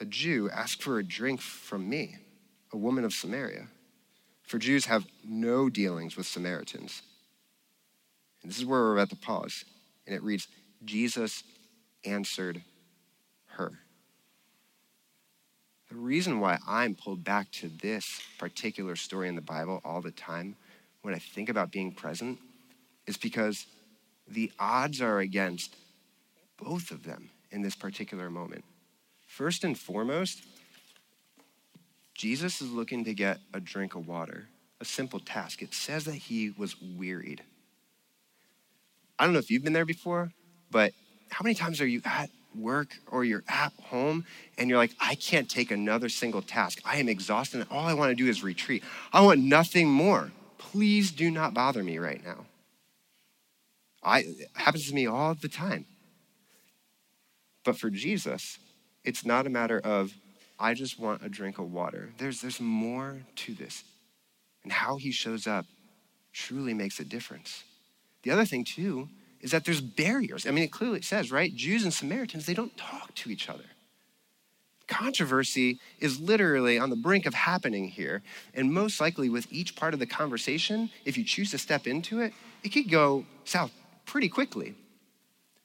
a 0.00 0.06
Jew, 0.06 0.48
ask 0.48 0.80
for 0.80 0.98
a 0.98 1.04
drink 1.04 1.42
from 1.42 1.86
me, 1.86 2.16
a 2.72 2.78
woman 2.78 3.04
of 3.04 3.12
Samaria? 3.12 3.66
For 4.44 4.56
Jews 4.56 4.86
have 4.86 5.04
no 5.22 5.68
dealings 5.68 6.16
with 6.16 6.24
Samaritans. 6.24 7.02
And 8.40 8.50
this 8.50 8.58
is 8.58 8.64
where 8.64 8.80
we're 8.80 8.98
at 9.00 9.10
the 9.10 9.16
pause. 9.16 9.66
And 10.06 10.16
it 10.16 10.22
reads, 10.22 10.48
Jesus 10.82 11.44
answered 12.06 12.62
her. 13.48 13.80
The 15.90 15.96
reason 15.96 16.40
why 16.40 16.58
I'm 16.66 16.94
pulled 16.94 17.22
back 17.22 17.50
to 17.50 17.68
this 17.68 18.22
particular 18.38 18.96
story 18.96 19.28
in 19.28 19.34
the 19.34 19.42
Bible 19.42 19.82
all 19.84 20.00
the 20.00 20.10
time 20.10 20.56
when 21.02 21.14
I 21.14 21.18
think 21.18 21.50
about 21.50 21.70
being 21.70 21.92
present 21.92 22.38
is 23.06 23.18
because 23.18 23.66
the 24.26 24.50
odds 24.58 25.02
are 25.02 25.18
against 25.18 25.76
both 26.56 26.90
of 26.90 27.04
them 27.04 27.28
in 27.52 27.62
this 27.62 27.74
particular 27.74 28.30
moment. 28.30 28.64
First 29.26 29.64
and 29.64 29.78
foremost, 29.78 30.42
Jesus 32.14 32.60
is 32.60 32.70
looking 32.70 33.04
to 33.04 33.14
get 33.14 33.38
a 33.54 33.60
drink 33.60 33.94
of 33.94 34.06
water, 34.06 34.48
a 34.80 34.84
simple 34.84 35.20
task. 35.20 35.62
It 35.62 35.74
says 35.74 36.04
that 36.04 36.14
he 36.14 36.50
was 36.50 36.76
wearied. 36.80 37.42
I 39.18 39.24
don't 39.24 39.32
know 39.32 39.38
if 39.38 39.50
you've 39.50 39.64
been 39.64 39.72
there 39.72 39.84
before, 39.84 40.32
but 40.70 40.92
how 41.30 41.42
many 41.42 41.54
times 41.54 41.80
are 41.80 41.86
you 41.86 42.02
at 42.04 42.30
work 42.54 42.96
or 43.10 43.24
you're 43.24 43.44
at 43.48 43.72
home 43.84 44.24
and 44.58 44.68
you're 44.68 44.78
like, 44.78 44.92
I 45.00 45.14
can't 45.14 45.48
take 45.48 45.70
another 45.70 46.08
single 46.08 46.42
task. 46.42 46.80
I 46.84 46.98
am 46.98 47.08
exhausted 47.08 47.60
and 47.60 47.70
all 47.70 47.86
I 47.86 47.94
want 47.94 48.10
to 48.10 48.14
do 48.14 48.28
is 48.28 48.42
retreat. 48.42 48.82
I 49.12 49.22
want 49.22 49.40
nothing 49.40 49.88
more. 49.88 50.32
Please 50.58 51.10
do 51.10 51.30
not 51.30 51.54
bother 51.54 51.82
me 51.82 51.98
right 51.98 52.22
now. 52.24 52.46
I, 54.02 54.20
it 54.20 54.50
happens 54.54 54.88
to 54.88 54.94
me 54.94 55.06
all 55.06 55.34
the 55.34 55.48
time. 55.48 55.86
But 57.64 57.76
for 57.78 57.90
Jesus, 57.90 58.58
it's 59.04 59.24
not 59.24 59.46
a 59.46 59.50
matter 59.50 59.80
of, 59.80 60.12
I 60.58 60.74
just 60.74 60.98
want 60.98 61.24
a 61.24 61.28
drink 61.28 61.58
of 61.58 61.72
water. 61.72 62.10
There's, 62.18 62.40
there's 62.40 62.60
more 62.60 63.22
to 63.36 63.54
this. 63.54 63.84
And 64.62 64.72
how 64.72 64.96
he 64.96 65.10
shows 65.10 65.46
up 65.46 65.66
truly 66.32 66.74
makes 66.74 67.00
a 67.00 67.04
difference. 67.04 67.64
The 68.22 68.30
other 68.30 68.44
thing, 68.44 68.64
too, 68.64 69.08
is 69.40 69.50
that 69.50 69.64
there's 69.64 69.80
barriers. 69.80 70.46
I 70.46 70.50
mean, 70.50 70.64
it 70.64 70.72
clearly 70.72 71.02
says, 71.02 71.32
right? 71.32 71.54
Jews 71.54 71.82
and 71.82 71.92
Samaritans, 71.92 72.46
they 72.46 72.54
don't 72.54 72.76
talk 72.76 73.14
to 73.16 73.30
each 73.30 73.48
other. 73.48 73.64
Controversy 74.86 75.80
is 76.00 76.20
literally 76.20 76.78
on 76.78 76.90
the 76.90 76.96
brink 76.96 77.26
of 77.26 77.34
happening 77.34 77.88
here. 77.88 78.22
And 78.54 78.72
most 78.72 79.00
likely, 79.00 79.28
with 79.28 79.52
each 79.52 79.74
part 79.74 79.94
of 79.94 80.00
the 80.00 80.06
conversation, 80.06 80.90
if 81.04 81.16
you 81.16 81.24
choose 81.24 81.50
to 81.52 81.58
step 81.58 81.86
into 81.86 82.20
it, 82.20 82.32
it 82.62 82.70
could 82.70 82.90
go 82.90 83.24
south 83.44 83.72
pretty 84.06 84.28
quickly. 84.28 84.74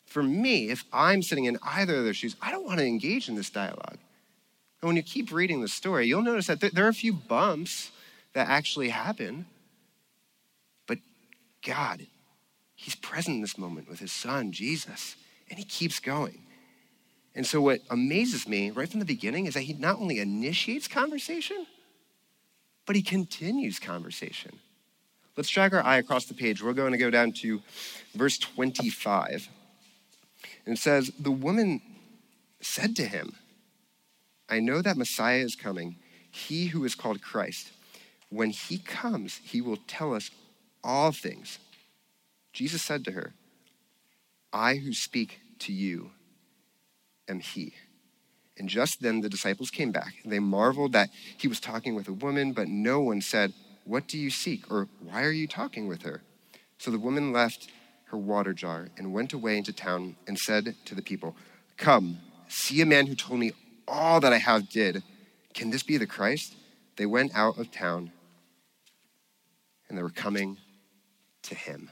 For 0.08 0.24
me, 0.24 0.70
if 0.70 0.84
I'm 0.92 1.22
sitting 1.22 1.46
in 1.46 1.58
either 1.64 1.98
of 1.98 2.04
their 2.04 2.14
shoes, 2.14 2.36
I 2.42 2.52
don't 2.52 2.66
want 2.66 2.80
to 2.80 2.86
engage 2.86 3.30
in 3.30 3.36
this 3.36 3.50
dialogue. 3.50 4.00
And 4.82 4.88
when 4.88 4.96
you 4.96 5.04
keep 5.04 5.32
reading 5.32 5.62
the 5.62 5.68
story, 5.68 6.08
you'll 6.08 6.22
notice 6.22 6.48
that 6.48 6.60
there 6.60 6.86
are 6.86 6.90
a 6.90 6.94
few 6.94 7.14
bumps 7.14 7.92
that 8.34 8.48
actually 8.48 8.90
happen. 8.90 9.46
But 10.88 11.00
God 11.66 12.08
He's 12.78 12.94
present 12.94 13.36
in 13.36 13.42
this 13.42 13.58
moment 13.58 13.90
with 13.90 14.00
his 14.00 14.12
son, 14.12 14.52
Jesus, 14.52 15.16
and 15.50 15.58
he 15.58 15.66
keeps 15.66 16.00
going. 16.00 16.44
And 17.34 17.46
so, 17.46 17.60
what 17.60 17.82
amazes 17.90 18.48
me 18.48 18.70
right 18.70 18.88
from 18.88 19.00
the 19.00 19.06
beginning 19.06 19.48
is 19.48 19.56
that 19.56 19.62
he 19.62 19.74
not 19.74 20.00
only 20.00 20.20
initiates 20.20 20.88
conversation, 20.88 21.66
but 22.86 22.96
he 22.96 23.02
continues 23.02 23.80
conversation. 23.80 24.60
Let's 25.36 25.50
drag 25.50 25.74
our 25.74 25.84
eye 25.84 25.98
across 25.98 26.26
the 26.26 26.36
page. 26.36 26.64
We're 26.64 26.74
going 26.74 26.92
to 26.92 26.98
go 27.00 27.10
down 27.10 27.32
to 27.34 27.62
verse 28.14 28.38
25. 28.38 29.50
And 30.68 30.78
says, 30.78 31.12
The 31.18 31.32
woman 31.32 31.82
said 32.62 32.96
to 32.98 33.08
him, 33.08 33.34
I 34.50 34.60
know 34.60 34.82
that 34.82 34.98
Messiah 34.98 35.40
is 35.40 35.56
coming, 35.56 35.96
he 36.30 36.68
who 36.68 36.84
is 36.84 36.94
called 36.94 37.22
Christ. 37.22 37.72
When 38.30 38.50
he 38.50 38.78
comes, 38.78 39.40
he 39.44 39.62
will 39.62 39.78
tell 39.88 40.14
us 40.14 40.30
all 40.84 41.12
things. 41.14 41.58
Jesus 42.52 42.82
said 42.82 43.06
to 43.06 43.12
her, 43.14 43.34
I 44.52 44.76
who 44.76 44.94
speak 44.94 45.40
to 45.60 45.74
you 45.74 46.12
am 47.30 47.40
he. 47.40 47.74
And 48.58 48.68
just 48.68 49.02
then 49.02 49.22
the 49.22 49.30
disciples 49.30 49.70
came 49.70 49.92
back. 49.92 50.16
They 50.26 50.40
marveled 50.40 50.92
that 50.94 51.10
he 51.38 51.48
was 51.48 51.60
talking 51.60 51.96
with 51.96 52.08
a 52.08 52.14
woman, 52.14 52.52
but 52.52 52.68
no 52.68 53.00
one 53.00 53.22
said, 53.22 53.54
What 53.86 54.08
do 54.08 54.18
you 54.18 54.30
seek? 54.30 54.70
or 54.70 54.90
Why 55.00 55.24
are 55.24 55.32
you 55.32 55.48
talking 55.48 55.88
with 55.88 56.02
her? 56.02 56.24
So 56.78 56.92
the 56.92 57.00
woman 57.00 57.32
left 57.32 57.70
her 58.08 58.18
water 58.18 58.54
jar 58.54 58.88
and 58.98 59.14
went 59.14 59.34
away 59.34 59.58
into 59.58 59.74
town 59.74 60.16
and 60.28 60.38
said 60.38 60.76
to 60.86 60.96
the 60.96 61.02
people, 61.02 61.36
Come, 61.78 62.20
see 62.48 62.82
a 62.82 62.86
man 62.86 63.08
who 63.08 63.16
told 63.16 63.40
me 63.40 63.52
all 63.88 64.20
that 64.20 64.34
I 64.34 64.38
have 64.38 64.70
did. 64.70 65.04
Can 65.54 65.70
this 65.70 65.84
be 65.84 65.98
the 65.98 66.08
Christ? 66.08 66.56
They 66.96 67.06
went 67.06 67.36
out 67.36 67.58
of 67.58 67.72
town 67.72 68.12
and 69.88 69.98
they 69.98 70.04
were 70.04 70.10
coming 70.10 70.58
to 71.44 71.56
him. 71.56 71.90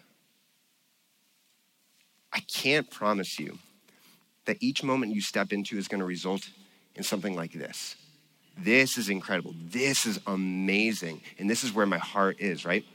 I 2.34 2.40
can't 2.40 2.90
promise 2.90 3.40
you 3.40 3.60
that 4.46 4.58
each 4.60 4.84
moment 4.84 5.14
you 5.14 5.22
step 5.22 5.54
into 5.54 5.78
is 5.78 5.88
going 5.88 6.00
to 6.00 6.06
result 6.06 6.50
in 6.96 7.04
something 7.04 7.36
like 7.36 7.54
this. 7.54 7.96
This 8.58 8.98
is 8.98 9.10
incredible. 9.10 9.54
This 9.70 10.06
is 10.06 10.20
amazing. 10.28 11.22
And 11.40 11.50
this 11.50 11.64
is 11.64 11.74
where 11.74 11.86
my 11.86 11.98
heart 11.98 12.38
is, 12.40 12.66
right? 12.66 12.86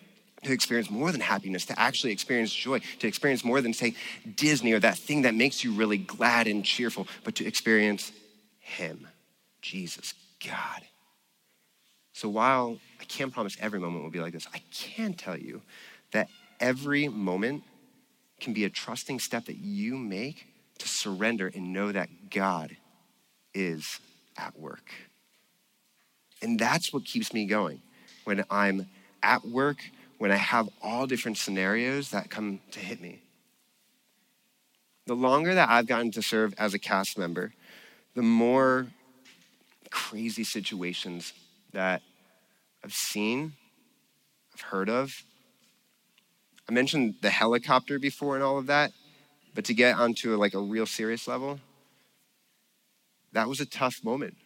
To 0.44 0.52
experience 0.52 0.90
more 0.90 1.12
than 1.12 1.20
happiness, 1.20 1.66
to 1.66 1.78
actually 1.78 2.12
experience 2.12 2.52
joy, 2.52 2.80
to 3.00 3.06
experience 3.06 3.44
more 3.44 3.60
than, 3.60 3.74
say, 3.74 3.94
Disney 4.36 4.72
or 4.72 4.80
that 4.80 4.96
thing 4.96 5.22
that 5.22 5.34
makes 5.34 5.62
you 5.62 5.72
really 5.72 5.98
glad 5.98 6.46
and 6.46 6.64
cheerful, 6.64 7.06
but 7.24 7.34
to 7.36 7.46
experience 7.46 8.10
Him, 8.58 9.06
Jesus, 9.60 10.14
God. 10.46 10.82
So 12.14 12.28
while 12.28 12.78
I 13.00 13.04
can't 13.04 13.32
promise 13.32 13.56
every 13.60 13.80
moment 13.80 14.02
will 14.02 14.10
be 14.10 14.20
like 14.20 14.32
this, 14.32 14.46
I 14.54 14.62
can 14.72 15.12
tell 15.12 15.36
you 15.36 15.60
that 16.12 16.28
every 16.58 17.08
moment 17.08 17.64
can 18.40 18.52
be 18.54 18.64
a 18.64 18.70
trusting 18.70 19.18
step 19.20 19.44
that 19.46 19.56
you 19.56 19.96
make 19.96 20.46
to 20.78 20.88
surrender 20.88 21.50
and 21.54 21.72
know 21.72 21.92
that 21.92 22.30
God 22.30 22.76
is 23.52 24.00
at 24.36 24.58
work. 24.58 24.90
And 26.42 26.58
that's 26.58 26.92
what 26.92 27.04
keeps 27.04 27.32
me 27.34 27.44
going. 27.44 27.82
When 28.24 28.44
I'm 28.50 28.86
at 29.22 29.44
work, 29.44 29.78
when 30.20 30.30
I 30.30 30.36
have 30.36 30.68
all 30.82 31.06
different 31.06 31.38
scenarios 31.38 32.10
that 32.10 32.28
come 32.28 32.60
to 32.72 32.78
hit 32.78 33.00
me. 33.00 33.22
the 35.06 35.14
longer 35.16 35.54
that 35.54 35.70
I've 35.70 35.86
gotten 35.86 36.10
to 36.12 36.22
serve 36.22 36.54
as 36.58 36.74
a 36.74 36.78
cast 36.78 37.16
member, 37.16 37.54
the 38.14 38.22
more 38.22 38.88
crazy 39.90 40.44
situations 40.44 41.32
that 41.72 42.02
I've 42.84 42.92
seen, 42.92 43.54
I've 44.54 44.60
heard 44.60 44.90
of. 44.90 45.24
I 46.68 46.72
mentioned 46.72 47.14
the 47.22 47.30
helicopter 47.30 47.98
before 47.98 48.34
and 48.34 48.44
all 48.44 48.58
of 48.58 48.66
that, 48.66 48.92
but 49.54 49.64
to 49.64 49.74
get 49.74 49.96
onto 49.96 50.34
a, 50.34 50.36
like 50.36 50.52
a 50.52 50.60
real 50.60 50.86
serious 50.86 51.26
level, 51.26 51.58
that 53.32 53.48
was 53.48 53.58
a 53.58 53.66
tough 53.66 54.04
moment 54.04 54.36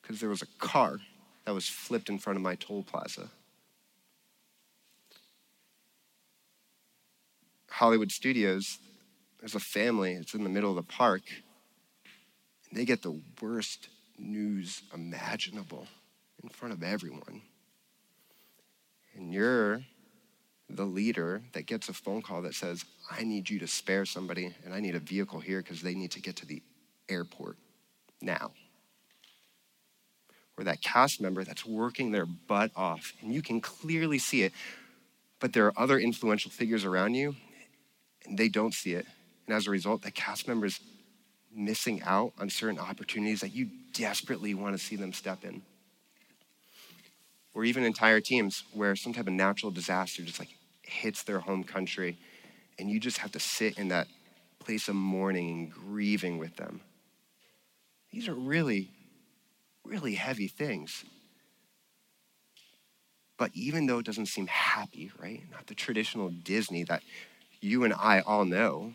because 0.00 0.20
there 0.20 0.30
was 0.30 0.42
a 0.42 0.58
car 0.58 0.98
that 1.44 1.52
was 1.52 1.68
flipped 1.68 2.08
in 2.08 2.18
front 2.18 2.36
of 2.36 2.42
my 2.42 2.54
toll 2.54 2.84
plaza. 2.84 3.30
Hollywood 7.78 8.10
Studios, 8.10 8.78
there's 9.38 9.54
a 9.54 9.60
family, 9.60 10.14
it's 10.14 10.34
in 10.34 10.42
the 10.42 10.50
middle 10.50 10.70
of 10.70 10.74
the 10.74 10.82
park, 10.82 11.22
and 12.68 12.76
they 12.76 12.84
get 12.84 13.02
the 13.02 13.20
worst 13.40 13.88
news 14.18 14.82
imaginable 14.92 15.86
in 16.42 16.48
front 16.48 16.74
of 16.74 16.82
everyone. 16.82 17.40
And 19.14 19.32
you're 19.32 19.82
the 20.68 20.86
leader 20.86 21.40
that 21.52 21.66
gets 21.66 21.88
a 21.88 21.92
phone 21.92 22.20
call 22.20 22.42
that 22.42 22.56
says, 22.56 22.84
I 23.12 23.22
need 23.22 23.48
you 23.48 23.60
to 23.60 23.68
spare 23.68 24.04
somebody 24.04 24.52
and 24.64 24.74
I 24.74 24.80
need 24.80 24.96
a 24.96 25.00
vehicle 25.00 25.38
here 25.38 25.62
because 25.62 25.80
they 25.80 25.94
need 25.94 26.10
to 26.10 26.20
get 26.20 26.34
to 26.36 26.46
the 26.46 26.60
airport 27.08 27.58
now. 28.20 28.50
Or 30.56 30.64
that 30.64 30.82
cast 30.82 31.20
member 31.20 31.44
that's 31.44 31.64
working 31.64 32.10
their 32.10 32.26
butt 32.26 32.72
off 32.74 33.12
and 33.22 33.32
you 33.32 33.40
can 33.40 33.60
clearly 33.60 34.18
see 34.18 34.42
it, 34.42 34.52
but 35.38 35.52
there 35.52 35.66
are 35.66 35.78
other 35.78 36.00
influential 36.00 36.50
figures 36.50 36.84
around 36.84 37.14
you 37.14 37.36
and 38.26 38.38
they 38.38 38.48
don't 38.48 38.74
see 38.74 38.94
it. 38.94 39.06
And 39.46 39.56
as 39.56 39.66
a 39.66 39.70
result, 39.70 40.02
that 40.02 40.14
cast 40.14 40.46
member's 40.46 40.80
missing 41.54 42.02
out 42.02 42.32
on 42.38 42.50
certain 42.50 42.78
opportunities 42.78 43.40
that 43.40 43.54
you 43.54 43.68
desperately 43.94 44.54
want 44.54 44.78
to 44.78 44.82
see 44.82 44.96
them 44.96 45.12
step 45.12 45.44
in. 45.44 45.62
Or 47.54 47.64
even 47.64 47.84
entire 47.84 48.20
teams 48.20 48.62
where 48.72 48.94
some 48.94 49.12
type 49.12 49.26
of 49.26 49.32
natural 49.32 49.72
disaster 49.72 50.22
just 50.22 50.38
like 50.38 50.50
hits 50.82 51.22
their 51.22 51.40
home 51.40 51.64
country 51.64 52.18
and 52.78 52.90
you 52.90 53.00
just 53.00 53.18
have 53.18 53.32
to 53.32 53.40
sit 53.40 53.78
in 53.78 53.88
that 53.88 54.06
place 54.58 54.88
of 54.88 54.94
mourning 54.94 55.50
and 55.50 55.72
grieving 55.72 56.38
with 56.38 56.56
them. 56.56 56.80
These 58.12 58.28
are 58.28 58.34
really, 58.34 58.90
really 59.84 60.14
heavy 60.14 60.48
things. 60.48 61.04
But 63.36 63.50
even 63.54 63.86
though 63.86 63.98
it 63.98 64.06
doesn't 64.06 64.26
seem 64.26 64.46
happy, 64.46 65.10
right? 65.20 65.42
Not 65.50 65.66
the 65.66 65.74
traditional 65.74 66.28
Disney 66.28 66.84
that 66.84 67.02
you 67.60 67.84
and 67.84 67.92
I 67.94 68.20
all 68.20 68.44
know, 68.44 68.92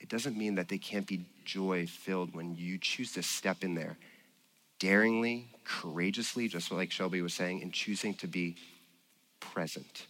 it 0.00 0.08
doesn't 0.08 0.36
mean 0.36 0.54
that 0.56 0.68
they 0.68 0.78
can't 0.78 1.06
be 1.06 1.26
joy 1.44 1.86
filled 1.86 2.34
when 2.34 2.54
you 2.54 2.78
choose 2.78 3.12
to 3.12 3.22
step 3.22 3.62
in 3.62 3.74
there 3.74 3.96
daringly, 4.78 5.48
courageously, 5.64 6.48
just 6.48 6.72
like 6.72 6.90
Shelby 6.90 7.20
was 7.20 7.34
saying, 7.34 7.62
and 7.62 7.72
choosing 7.72 8.14
to 8.14 8.26
be 8.26 8.56
present. 9.38 10.06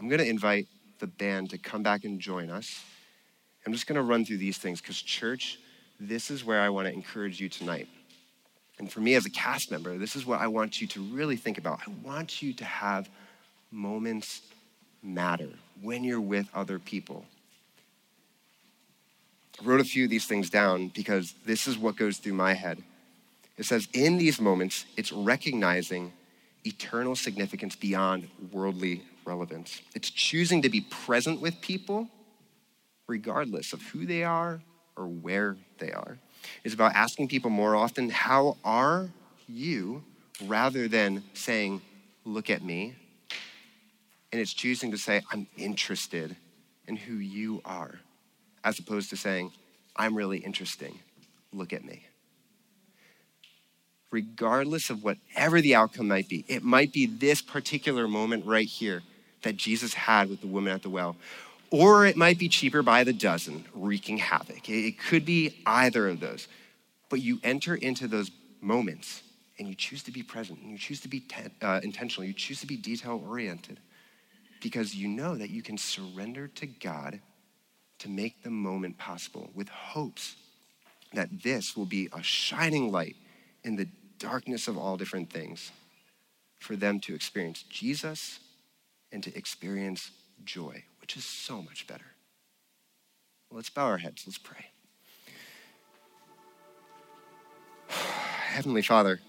I'm 0.00 0.08
going 0.08 0.20
to 0.20 0.28
invite 0.28 0.66
the 0.98 1.06
band 1.06 1.50
to 1.50 1.58
come 1.58 1.82
back 1.82 2.04
and 2.04 2.18
join 2.18 2.50
us. 2.50 2.82
I'm 3.66 3.72
just 3.72 3.86
going 3.86 3.96
to 3.96 4.02
run 4.02 4.24
through 4.24 4.38
these 4.38 4.58
things 4.58 4.80
because, 4.80 5.00
church, 5.00 5.58
this 6.00 6.30
is 6.30 6.44
where 6.44 6.60
I 6.60 6.70
want 6.70 6.88
to 6.88 6.94
encourage 6.94 7.40
you 7.40 7.48
tonight. 7.48 7.88
And 8.78 8.90
for 8.90 9.00
me 9.00 9.14
as 9.14 9.26
a 9.26 9.30
cast 9.30 9.70
member, 9.70 9.98
this 9.98 10.16
is 10.16 10.24
what 10.24 10.40
I 10.40 10.46
want 10.46 10.80
you 10.80 10.86
to 10.88 11.02
really 11.02 11.36
think 11.36 11.58
about. 11.58 11.80
I 11.86 11.90
want 12.02 12.42
you 12.42 12.52
to 12.54 12.64
have 12.64 13.08
moments 13.70 14.42
matter 15.02 15.50
when 15.82 16.04
you're 16.04 16.20
with 16.20 16.48
other 16.54 16.78
people. 16.78 17.24
I 19.60 19.64
wrote 19.64 19.80
a 19.80 19.84
few 19.84 20.04
of 20.04 20.10
these 20.10 20.26
things 20.26 20.50
down 20.50 20.88
because 20.88 21.34
this 21.44 21.66
is 21.66 21.78
what 21.78 21.96
goes 21.96 22.18
through 22.18 22.34
my 22.34 22.52
head. 22.52 22.82
It 23.56 23.64
says, 23.64 23.88
in 23.94 24.18
these 24.18 24.40
moments, 24.40 24.84
it's 24.96 25.12
recognizing 25.12 26.12
eternal 26.64 27.16
significance 27.16 27.74
beyond 27.74 28.28
worldly 28.52 29.02
relevance. 29.24 29.80
It's 29.94 30.10
choosing 30.10 30.62
to 30.62 30.68
be 30.68 30.82
present 30.82 31.40
with 31.40 31.60
people 31.60 32.08
regardless 33.08 33.72
of 33.72 33.82
who 33.82 34.04
they 34.04 34.24
are 34.24 34.60
or 34.96 35.06
where 35.06 35.56
they 35.78 35.92
are. 35.92 36.18
It's 36.64 36.74
about 36.74 36.94
asking 36.94 37.28
people 37.28 37.50
more 37.50 37.76
often, 37.76 38.10
How 38.10 38.56
are 38.64 39.10
you? 39.48 40.04
rather 40.44 40.86
than 40.86 41.22
saying, 41.32 41.80
Look 42.24 42.50
at 42.50 42.62
me. 42.62 42.94
And 44.36 44.42
it's 44.42 44.52
choosing 44.52 44.90
to 44.90 44.98
say, 44.98 45.22
I'm 45.32 45.46
interested 45.56 46.36
in 46.86 46.96
who 46.96 47.14
you 47.14 47.62
are 47.64 48.00
as 48.62 48.78
opposed 48.78 49.08
to 49.08 49.16
saying, 49.16 49.50
I'm 49.96 50.14
really 50.14 50.36
interesting. 50.36 50.98
Look 51.54 51.72
at 51.72 51.86
me. 51.86 52.04
Regardless 54.10 54.90
of 54.90 55.02
whatever 55.02 55.62
the 55.62 55.74
outcome 55.74 56.08
might 56.08 56.28
be, 56.28 56.44
it 56.48 56.62
might 56.62 56.92
be 56.92 57.06
this 57.06 57.40
particular 57.40 58.06
moment 58.06 58.44
right 58.44 58.66
here 58.66 59.02
that 59.40 59.56
Jesus 59.56 59.94
had 59.94 60.28
with 60.28 60.42
the 60.42 60.48
woman 60.48 60.74
at 60.74 60.82
the 60.82 60.90
well, 60.90 61.16
or 61.70 62.04
it 62.04 62.18
might 62.18 62.38
be 62.38 62.50
cheaper 62.50 62.82
by 62.82 63.04
the 63.04 63.14
dozen, 63.14 63.64
wreaking 63.72 64.18
havoc. 64.18 64.68
It 64.68 64.98
could 64.98 65.24
be 65.24 65.62
either 65.64 66.10
of 66.10 66.20
those. 66.20 66.46
But 67.08 67.22
you 67.22 67.40
enter 67.42 67.74
into 67.74 68.06
those 68.06 68.30
moments 68.60 69.22
and 69.58 69.66
you 69.66 69.74
choose 69.74 70.02
to 70.02 70.10
be 70.10 70.22
present 70.22 70.58
and 70.60 70.70
you 70.70 70.76
choose 70.76 71.00
to 71.00 71.08
be 71.08 71.20
te- 71.20 71.48
uh, 71.62 71.80
intentional, 71.82 72.26
you 72.26 72.34
choose 72.34 72.60
to 72.60 72.66
be 72.66 72.76
detail 72.76 73.24
oriented 73.26 73.80
because 74.66 74.96
you 74.96 75.06
know 75.06 75.36
that 75.36 75.50
you 75.50 75.62
can 75.62 75.78
surrender 75.78 76.48
to 76.48 76.66
God 76.66 77.20
to 78.00 78.08
make 78.08 78.42
the 78.42 78.50
moment 78.50 78.98
possible 78.98 79.48
with 79.54 79.68
hopes 79.68 80.34
that 81.12 81.28
this 81.44 81.76
will 81.76 81.86
be 81.86 82.08
a 82.12 82.20
shining 82.20 82.90
light 82.90 83.14
in 83.62 83.76
the 83.76 83.86
darkness 84.18 84.66
of 84.66 84.76
all 84.76 84.96
different 84.96 85.32
things 85.32 85.70
for 86.58 86.74
them 86.74 86.98
to 86.98 87.14
experience 87.14 87.62
Jesus 87.70 88.40
and 89.12 89.22
to 89.22 89.32
experience 89.38 90.10
joy, 90.44 90.82
which 91.00 91.16
is 91.16 91.24
so 91.24 91.62
much 91.62 91.86
better. 91.86 92.16
let's 93.52 93.70
bow 93.70 93.86
our 93.86 93.98
heads, 93.98 94.24
let's 94.26 94.36
pray. 94.36 94.66
Heavenly 98.50 98.82
Father, 98.82 99.20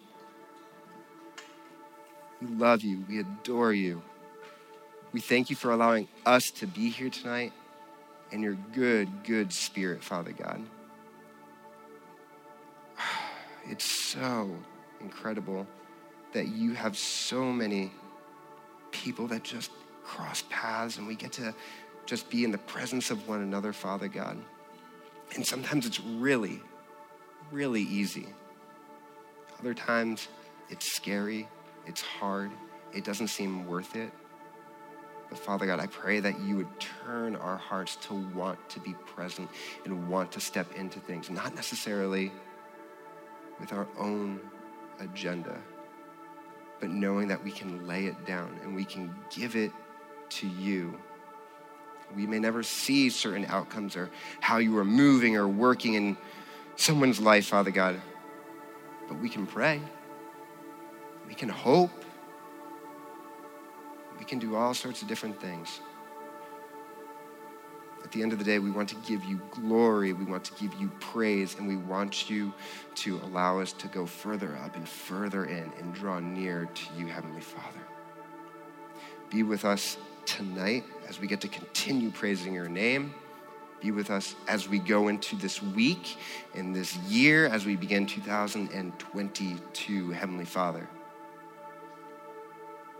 we 2.41 2.47
love 2.47 2.81
you, 2.81 3.05
we 3.07 3.19
adore 3.19 3.73
you. 3.73 4.01
We 5.17 5.21
thank 5.21 5.49
you 5.49 5.55
for 5.55 5.71
allowing 5.71 6.07
us 6.27 6.51
to 6.51 6.67
be 6.67 6.91
here 6.91 7.09
tonight 7.09 7.51
and 8.31 8.43
your 8.43 8.55
good, 8.71 9.09
good 9.23 9.51
spirit, 9.51 10.03
Father 10.03 10.31
God. 10.31 10.61
It's 13.67 13.83
so 13.83 14.55
incredible 15.01 15.65
that 16.33 16.49
you 16.49 16.75
have 16.75 16.95
so 16.95 17.45
many 17.45 17.91
people 18.91 19.25
that 19.29 19.43
just 19.43 19.71
cross 20.03 20.43
paths 20.51 20.99
and 20.99 21.07
we 21.07 21.15
get 21.15 21.31
to 21.31 21.51
just 22.05 22.29
be 22.29 22.43
in 22.43 22.51
the 22.51 22.59
presence 22.59 23.09
of 23.09 23.27
one 23.27 23.41
another, 23.41 23.73
Father 23.73 24.07
God. 24.07 24.37
And 25.33 25.43
sometimes 25.43 25.87
it's 25.87 25.99
really, 25.99 26.61
really 27.51 27.81
easy. 27.81 28.27
Other 29.57 29.73
times 29.73 30.27
it's 30.69 30.95
scary, 30.95 31.47
it's 31.87 32.01
hard, 32.01 32.51
it 32.93 33.03
doesn't 33.03 33.29
seem 33.29 33.65
worth 33.65 33.95
it. 33.95 34.11
But 35.29 35.39
Father 35.39 35.65
God, 35.65 35.79
I 35.79 35.87
pray 35.87 36.19
that 36.21 36.39
you 36.39 36.55
would 36.57 36.79
turn 36.79 37.35
our 37.35 37.57
hearts 37.57 37.97
to 38.07 38.13
want 38.13 38.69
to 38.69 38.79
be 38.79 38.93
present 39.05 39.49
and 39.85 40.07
want 40.09 40.31
to 40.33 40.39
step 40.39 40.73
into 40.75 40.99
things, 40.99 41.29
not 41.29 41.53
necessarily 41.53 42.31
with 43.59 43.73
our 43.73 43.87
own 43.97 44.39
agenda, 44.99 45.59
but 46.79 46.89
knowing 46.89 47.27
that 47.27 47.43
we 47.43 47.51
can 47.51 47.87
lay 47.87 48.05
it 48.05 48.25
down 48.25 48.57
and 48.63 48.75
we 48.75 48.85
can 48.85 49.13
give 49.29 49.55
it 49.55 49.71
to 50.29 50.47
you. 50.47 50.97
We 52.15 52.25
may 52.25 52.39
never 52.39 52.63
see 52.63 53.09
certain 53.09 53.45
outcomes 53.45 53.97
or 53.97 54.09
how 54.39 54.57
you 54.59 54.77
are 54.77 54.85
moving 54.85 55.35
or 55.35 55.47
working 55.47 55.95
in 55.95 56.17
someone's 56.77 57.19
life, 57.19 57.47
Father 57.47 57.71
God, 57.71 57.99
but 59.09 59.19
we 59.19 59.27
can 59.27 59.45
pray. 59.45 59.81
We 61.27 61.33
can 61.33 61.49
hope 61.49 61.96
we 64.19 64.25
can 64.25 64.39
do 64.39 64.55
all 64.55 64.73
sorts 64.73 65.01
of 65.01 65.07
different 65.07 65.39
things. 65.39 65.79
At 68.03 68.11
the 68.11 68.23
end 68.23 68.31
of 68.31 68.39
the 68.39 68.45
day, 68.45 68.59
we 68.59 68.71
want 68.71 68.89
to 68.89 68.95
give 69.07 69.23
you 69.25 69.41
glory, 69.51 70.13
we 70.13 70.23
want 70.23 70.45
to 70.45 70.53
give 70.53 70.73
you 70.79 70.89
praise, 70.99 71.57
and 71.57 71.67
we 71.67 71.75
want 71.75 72.29
you 72.29 72.53
to 72.95 73.19
allow 73.23 73.59
us 73.59 73.73
to 73.73 73.87
go 73.87 74.05
further 74.05 74.57
up 74.63 74.75
and 74.75 74.87
further 74.87 75.45
in 75.45 75.71
and 75.77 75.93
draw 75.93 76.19
near 76.19 76.69
to 76.73 76.83
you, 76.97 77.07
Heavenly 77.07 77.41
Father. 77.41 77.81
Be 79.29 79.43
with 79.43 79.65
us 79.65 79.97
tonight 80.25 80.85
as 81.09 81.19
we 81.19 81.27
get 81.27 81.41
to 81.41 81.49
continue 81.49 82.11
praising 82.11 82.53
your 82.53 82.69
name. 82.69 83.13
Be 83.81 83.91
with 83.91 84.09
us 84.09 84.35
as 84.47 84.69
we 84.69 84.79
go 84.79 85.09
into 85.09 85.35
this 85.35 85.61
week, 85.61 86.17
in 86.55 86.71
this 86.71 86.95
year, 86.97 87.47
as 87.47 87.65
we 87.65 87.75
begin 87.75 88.05
2022, 88.05 90.11
Heavenly 90.11 90.45
Father. 90.45 90.87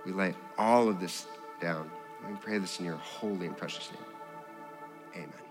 We 0.06 0.12
lay 0.12 0.36
all 0.58 0.90
of 0.90 1.00
this 1.00 1.28
down. 1.62 1.90
We 2.28 2.36
pray 2.36 2.58
this 2.58 2.80
in 2.80 2.86
your 2.86 2.98
holy 2.98 3.48
and 3.48 3.58
precious 3.58 3.92
name. 3.92 5.24
Amen. 5.24 5.47